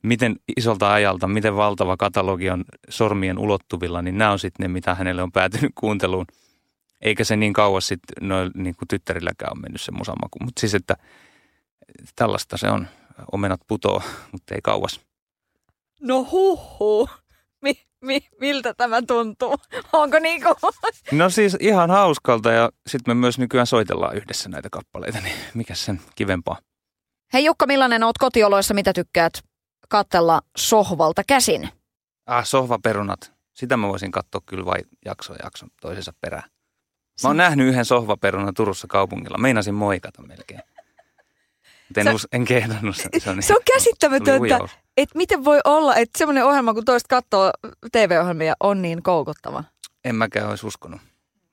miten 0.04 0.36
isolta 0.58 0.94
ajalta, 0.94 1.28
miten 1.28 1.56
valtava 1.56 1.98
katalogi 1.98 2.50
on 2.50 2.66
sormien 2.90 3.38
ulottuvilla, 3.38 4.02
niin 4.02 4.18
nämä 4.18 4.32
on 4.32 4.40
sitten 4.40 4.64
ne, 4.64 4.68
mitä 4.68 4.96
hänelle 4.96 5.24
on 5.24 5.32
päätynyt 5.32 5.72
kuunteluun– 5.76 6.26
eikä 7.02 7.24
se 7.24 7.36
niin 7.36 7.54
kauas 7.54 7.88
sitten 7.88 8.28
no, 8.30 8.36
niin 8.56 8.76
kuin 8.76 8.88
tyttärilläkään 8.88 9.52
on 9.52 9.62
mennyt 9.62 9.82
se 9.82 9.92
musamaku. 9.92 10.40
Mutta 10.44 10.60
siis, 10.60 10.76
että 10.76 10.96
tällaista 12.16 12.58
se 12.58 12.70
on. 12.70 12.88
Omenat 13.32 13.60
putoo, 13.68 14.02
mutta 14.32 14.56
ei 14.56 14.62
kauas. 14.64 15.02
No 16.02 16.28
huhu. 16.32 17.10
Mi, 17.62 17.74
mi, 18.02 18.20
miltä 18.40 18.74
tämä 18.74 19.02
tuntuu? 19.02 19.56
Onko 19.94 20.20
niin 20.20 20.44
kuin? 20.44 20.56
No 21.12 21.30
siis 21.30 21.58
ihan 21.60 21.90
hauskalta 21.90 22.52
ja 22.52 22.70
sitten 22.88 23.18
me 23.18 23.20
myös 23.20 23.40
nykyään 23.40 23.68
soitellaan 23.68 24.16
yhdessä 24.16 24.50
näitä 24.50 24.70
kappaleita, 24.72 25.22
niin 25.22 25.36
mikä 25.54 25.76
sen 25.76 26.02
kivempaa? 26.16 26.58
Hei 27.34 27.46
Jukka, 27.46 27.68
millainen 27.68 28.04
oot 28.04 28.18
kotioloissa? 28.18 28.74
Mitä 28.74 28.94
tykkäät 28.94 29.34
katsella 29.90 30.42
sohvalta 30.58 31.22
käsin? 31.28 31.70
Ah, 32.26 32.46
sohvaperunat. 32.46 33.34
Sitä 33.54 33.78
mä 33.78 33.88
voisin 33.88 34.12
katsoa 34.12 34.42
kyllä 34.46 34.66
vai 34.66 34.80
jakso 35.06 35.34
jakson 35.44 35.70
toisensa 35.82 36.14
perään. 36.22 36.50
Mä 37.24 37.30
oon 37.30 37.38
nähnyt 37.38 37.68
yhden 37.68 37.86
sohvaperunan 37.86 38.54
Turussa 38.54 38.88
kaupungilla. 38.88 39.38
Meinasin 39.38 39.74
moikata 39.74 40.22
melkein. 40.22 40.62
En, 41.98 42.04
Sä, 42.04 42.14
us, 42.14 42.28
en 42.32 42.46
kehdannut. 42.46 42.96
Se, 42.96 43.10
se, 43.18 43.30
on, 43.30 43.44
se 43.44 43.54
on 43.54 43.62
käsittämätöntä, 43.74 44.60
että 44.98 45.18
miten 45.18 45.46
voi 45.46 45.60
olla, 45.66 45.96
että 45.96 46.18
semmoinen 46.18 46.46
ohjelma, 46.46 46.74
kun 46.74 46.86
toista 46.86 47.08
katsoo 47.08 47.52
TV-ohjelmia, 47.92 48.54
on 48.60 48.82
niin 48.82 49.04
koukuttava. 49.04 49.64
En 50.06 50.16
mäkään 50.16 50.50
olisi 50.50 50.68
uskonut. 50.68 51.02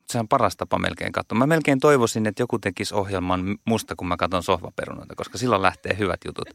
Se 0.09 0.19
on 0.19 0.27
paras 0.27 0.57
tapa 0.57 0.79
melkein 0.79 1.11
katsoa. 1.11 1.37
Mä 1.37 1.47
melkein 1.47 1.79
toivoisin, 1.79 2.27
että 2.27 2.41
joku 2.41 2.59
tekisi 2.59 2.95
ohjelman 2.95 3.57
musta, 3.65 3.95
kun 3.95 4.07
mä 4.07 4.17
katson 4.17 4.43
sohvaperunoita, 4.43 5.15
koska 5.15 5.37
silloin 5.37 5.61
lähtee 5.61 5.97
hyvät 5.97 6.19
jutut. 6.25 6.49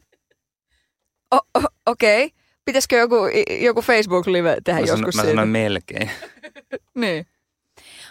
Okei. 1.85 2.25
Okay. 2.25 2.37
Pitäisikö 2.65 2.95
joku, 2.95 3.15
joku 3.61 3.81
Facebook-live 3.81 4.57
tehdä 4.63 4.79
mä 4.79 4.87
joskus 4.87 5.15
Mä 5.15 5.23
sanoin 5.23 5.49
melkein. 5.49 6.11
niin. 6.95 7.25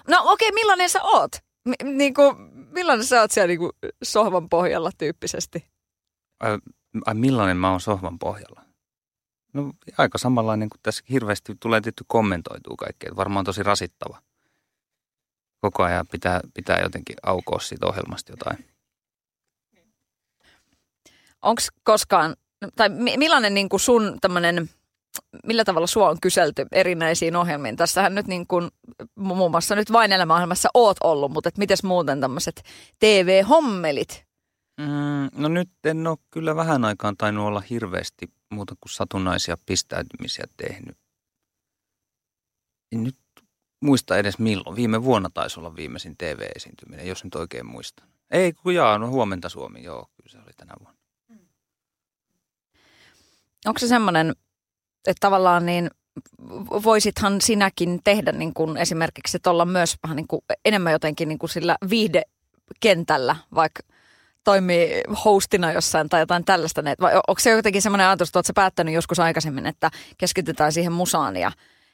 No 0.08 0.22
okei, 0.24 0.48
okay, 0.48 0.54
millainen 0.54 0.88
sä 0.88 1.02
oot? 1.02 1.30
M- 1.68 1.96
niin 1.96 2.14
kuin, 2.14 2.36
millainen 2.52 3.06
sä 3.06 3.20
oot 3.20 3.30
siellä 3.30 3.46
niin 3.46 3.58
kuin 3.58 3.72
sohvan 4.02 4.48
pohjalla 4.48 4.90
tyyppisesti? 4.98 5.66
Ai, 6.40 6.58
ai 7.06 7.14
millainen 7.14 7.56
mä 7.56 7.70
oon 7.70 7.80
sohvan 7.80 8.18
pohjalla? 8.18 8.62
No 9.52 9.72
aika 9.98 10.18
samanlainen 10.18 10.68
kuin 10.68 10.80
tässä 10.82 11.04
hirveästi 11.10 11.54
tulee 11.60 11.80
tietty 11.80 12.04
kommentoituu 12.06 12.76
kaikkea. 12.76 13.16
Varmaan 13.16 13.44
tosi 13.44 13.62
rasittava. 13.62 14.22
Koko 15.60 15.82
ajan 15.82 16.06
pitää, 16.12 16.40
pitää 16.54 16.80
jotenkin 16.82 17.16
aukoa 17.22 17.58
siitä 17.58 17.86
ohjelmasta 17.86 18.32
jotain. 18.32 18.64
Onko 21.42 21.62
koskaan, 21.84 22.36
tai 22.76 22.88
millainen 23.16 23.54
niin 23.54 23.68
kuin 23.68 23.80
sun 23.80 24.18
tämmöinen– 24.20 24.70
millä 25.46 25.64
tavalla 25.64 25.86
sua 25.86 26.08
on 26.10 26.20
kyselty 26.20 26.66
erinäisiin 26.72 27.36
ohjelmiin? 27.36 27.76
Tässähän 27.76 28.14
nyt 28.14 28.26
niin 28.26 28.46
kuin, 28.46 28.70
muun 29.16 29.50
muassa 29.50 29.74
nyt 29.74 29.92
vain 29.92 30.12
elämäohjelmassa 30.12 30.68
oot 30.74 30.96
ollut, 31.02 31.32
mutta 31.32 31.50
miten 31.58 31.76
muuten 31.82 32.20
tämmöiset 32.20 32.62
TV-hommelit? 32.98 34.24
Mm, 34.80 35.40
no 35.42 35.48
nyt 35.48 35.70
en 35.84 36.06
ole 36.06 36.18
kyllä 36.30 36.56
vähän 36.56 36.84
aikaan 36.84 37.16
tainnut 37.16 37.46
olla 37.46 37.60
hirveästi 37.70 38.32
muuta 38.50 38.74
kuin 38.80 38.92
satunnaisia 38.92 39.56
pistäytymisiä 39.66 40.44
tehnyt. 40.56 40.96
En 42.92 43.04
nyt 43.04 43.16
muista 43.82 44.18
edes 44.18 44.38
milloin. 44.38 44.76
Viime 44.76 45.02
vuonna 45.04 45.30
taisi 45.34 45.60
olla 45.60 45.76
viimeisin 45.76 46.16
TV-esiintyminen, 46.16 47.06
jos 47.06 47.24
nyt 47.24 47.34
oikein 47.34 47.66
muistan. 47.66 48.08
Ei, 48.30 48.52
kun 48.52 48.74
jaa, 48.74 48.98
no 48.98 49.08
huomenta 49.08 49.48
Suomi, 49.48 49.82
joo, 49.82 50.08
kyllä 50.16 50.30
se 50.30 50.38
oli 50.38 50.52
tänä 50.56 50.74
vuonna. 50.80 51.02
Onko 53.66 53.78
se 53.78 53.88
semmoinen 53.88 54.34
että 55.06 55.20
tavallaan 55.20 55.66
niin 55.66 55.90
voisithan 56.84 57.40
sinäkin 57.40 58.00
tehdä 58.04 58.32
niin 58.32 58.54
kuin 58.54 58.76
esimerkiksi, 58.76 59.36
että 59.36 59.50
olla 59.50 59.64
myös 59.64 59.96
vähän 60.02 60.16
niin 60.16 60.28
kuin 60.28 60.40
enemmän 60.64 60.92
jotenkin 60.92 61.28
niin 61.28 61.38
kuin 61.38 61.50
sillä 61.50 61.76
viihdekentällä, 61.90 63.36
vaikka 63.54 63.82
toimii 64.44 65.00
hostina 65.24 65.72
jossain 65.72 66.08
tai 66.08 66.20
jotain 66.20 66.44
tällaista. 66.44 66.82
Vai 67.00 67.14
onko 67.14 67.40
se 67.40 67.50
jotenkin 67.50 67.82
semmoinen 67.82 68.06
ajatus, 68.06 68.28
että 68.28 68.38
oletko 68.38 68.52
päättänyt 68.54 68.94
joskus 68.94 69.20
aikaisemmin, 69.20 69.66
että 69.66 69.90
keskitytään 70.18 70.72
siihen 70.72 70.92
musaan 70.92 71.36
ja 71.36 71.52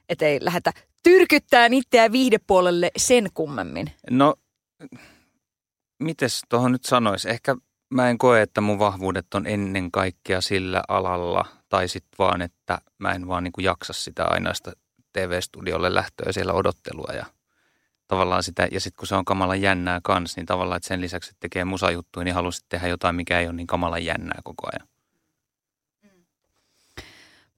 ettei 0.09 0.39
lähdetä 0.43 0.73
tyrkyttää 1.03 1.69
itseä 1.73 2.13
viihdepuolelle 2.13 2.91
sen 2.97 3.29
kummemmin? 3.35 3.91
No, 4.11 4.35
mites 5.99 6.43
tuohon 6.49 6.73
nyt 6.73 6.85
sanoisi? 6.85 7.31
Ehkä 7.31 7.57
mä 7.91 8.11
en 8.11 8.19
koe, 8.19 8.43
että 8.43 8.61
mun 8.61 8.79
vahvuudet 8.79 9.35
on 9.35 9.47
ennen 9.47 9.91
kaikkea 9.91 10.41
sillä 10.41 10.83
alalla– 10.89 11.45
tai 11.69 11.89
sitten 11.89 12.17
vaan, 12.19 12.43
että 12.43 12.79
mä 12.99 13.13
en 13.13 13.29
vaan 13.29 13.45
niin 13.45 13.53
kuin 13.53 13.65
jaksa 13.65 13.93
sitä 13.93 14.25
ainaista 14.25 14.73
TV-studiolle 15.13 15.95
lähtöä 15.95 16.33
siellä 16.33 16.53
odottelua 16.53 17.13
ja 17.15 17.27
tavallaan 18.09 18.43
sitä, 18.43 18.69
ja 18.73 18.81
sitten 18.81 18.99
kun 18.99 19.07
se 19.07 19.15
on 19.15 19.25
kamalan 19.25 19.61
jännää 19.61 20.01
kans, 20.03 20.37
niin 20.37 20.47
tavallaan, 20.47 20.77
että 20.77 20.89
sen 20.89 21.01
lisäksi, 21.01 21.31
että 21.31 21.41
tekee 21.41 21.65
musajuttuja, 21.65 22.25
niin 22.25 22.35
haluaisit 22.35 22.65
tehdä 22.69 22.89
jotain, 22.89 23.17
mikä 23.17 23.41
ei 23.41 23.47
ole 23.47 23.57
niin 23.57 23.67
kamalan 23.67 24.05
jännää 24.05 24.41
koko 24.45 24.69
ajan. 24.73 24.89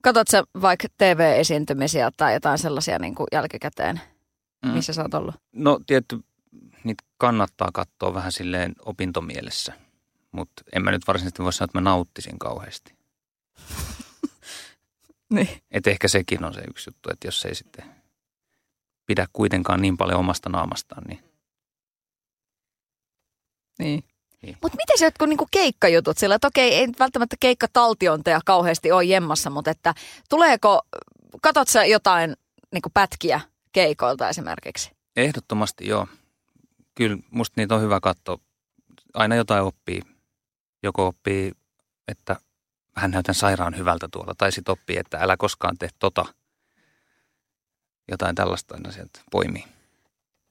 Katsotko 0.01 0.43
vaikka 0.61 0.87
TV-esiintymisiä 0.97 2.11
tai 2.17 2.33
jotain 2.33 2.57
sellaisia 2.57 2.99
niin 2.99 3.15
kuin 3.15 3.27
jälkikäteen, 3.31 4.01
mm. 4.65 4.71
missä 4.71 4.93
sä 4.93 5.01
oot 5.01 5.13
ollut? 5.13 5.35
No 5.51 5.79
tietty, 5.87 6.19
niitä 6.83 7.03
kannattaa 7.17 7.69
katsoa 7.73 8.13
vähän 8.13 8.31
silleen 8.31 8.73
opintomielessä, 8.85 9.73
mutta 10.31 10.63
en 10.75 10.83
mä 10.83 10.91
nyt 10.91 11.07
varsinaisesti 11.07 11.43
voi 11.43 11.53
sanoa, 11.53 11.65
että 11.65 11.77
mä 11.77 11.89
nauttisin 11.89 12.39
kauheasti. 12.39 12.95
Niin. 15.31 15.49
Et 15.71 15.87
ehkä 15.87 16.07
sekin 16.07 16.43
on 16.43 16.53
se 16.53 16.61
yksi 16.69 16.89
juttu, 16.89 17.09
että 17.11 17.27
jos 17.27 17.45
ei 17.45 17.55
sitten 17.55 17.85
pidä 19.05 19.27
kuitenkaan 19.33 19.81
niin 19.81 19.97
paljon 19.97 20.19
omasta 20.19 20.49
naamastaan, 20.49 21.03
niin... 21.07 21.19
Niin. 23.79 24.03
niin. 24.41 24.57
Mutta 24.61 24.77
miten 24.77 24.97
se 24.97 25.05
jotkut 25.05 25.29
niinku 25.29 25.47
keikkajutut 25.51 26.17
sillä, 26.17 26.35
että 26.35 26.47
okei, 26.47 26.75
ei 26.75 26.87
välttämättä 26.99 27.35
keikkataltionteja 27.39 28.39
kauheasti 28.45 28.91
ole 28.91 29.03
jemmassa, 29.03 29.49
mutta 29.49 29.71
että 29.71 29.93
tuleeko, 30.29 30.81
katot 31.41 31.67
sä 31.67 31.85
jotain 31.85 32.35
niinku 32.71 32.89
pätkiä 32.93 33.41
keikoilta 33.71 34.29
esimerkiksi? 34.29 34.91
Ehdottomasti 35.15 35.87
joo. 35.87 36.07
Kyllä 36.95 37.17
musta 37.31 37.53
niitä 37.61 37.75
on 37.75 37.81
hyvä 37.81 37.99
katsoa. 37.99 38.37
Aina 39.13 39.35
jotain 39.35 39.63
oppii. 39.63 40.01
Joko 40.83 41.07
oppii, 41.07 41.51
että 42.07 42.35
vähän 42.95 43.11
näytän 43.11 43.35
sairaan 43.35 43.77
hyvältä 43.77 44.07
tuolla. 44.11 44.33
Tai 44.37 44.51
sitten 44.51 44.71
oppii, 44.71 44.97
että 44.97 45.17
älä 45.17 45.37
koskaan 45.37 45.77
tee 45.77 45.89
tota. 45.99 46.25
Jotain 48.11 48.35
tällaista 48.35 48.75
aina 48.75 48.91
sieltä 48.91 49.19
poimii. 49.31 49.63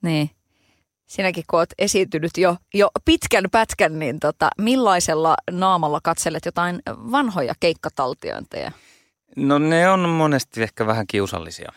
Niin. 0.03 0.29
Sinäkin 1.05 1.43
kun 1.49 1.59
olet 1.59 1.73
esiintynyt 1.77 2.31
jo, 2.37 2.57
jo 2.73 2.89
pitkän 3.05 3.43
pätkän, 3.51 3.99
niin 3.99 4.19
tota, 4.19 4.49
millaisella 4.57 5.35
naamalla 5.51 5.99
katselet 6.03 6.45
jotain 6.45 6.81
vanhoja 6.87 7.53
keikkataltiointeja? 7.59 8.71
No 9.35 9.59
ne 9.59 9.89
on 9.89 10.09
monesti 10.09 10.63
ehkä 10.63 10.87
vähän 10.87 11.07
kiusallisia. 11.07 11.71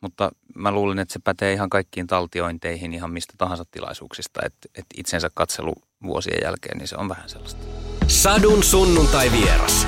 Mutta 0.00 0.30
mä 0.54 0.70
luulen, 0.70 0.98
että 0.98 1.12
se 1.12 1.20
pätee 1.24 1.52
ihan 1.52 1.70
kaikkiin 1.70 2.06
taltiointeihin 2.06 2.92
ihan 2.92 3.10
mistä 3.10 3.34
tahansa 3.38 3.64
tilaisuuksista. 3.70 4.40
Että 4.44 4.68
et 4.74 4.86
itsensä 4.96 5.30
katselu 5.34 5.74
vuosien 6.02 6.38
jälkeen, 6.42 6.78
niin 6.78 6.88
se 6.88 6.96
on 6.96 7.08
vähän 7.08 7.28
sellaista. 7.28 7.87
Sadun 8.08 8.62
sunnuntai 8.62 9.30
vieras. 9.32 9.86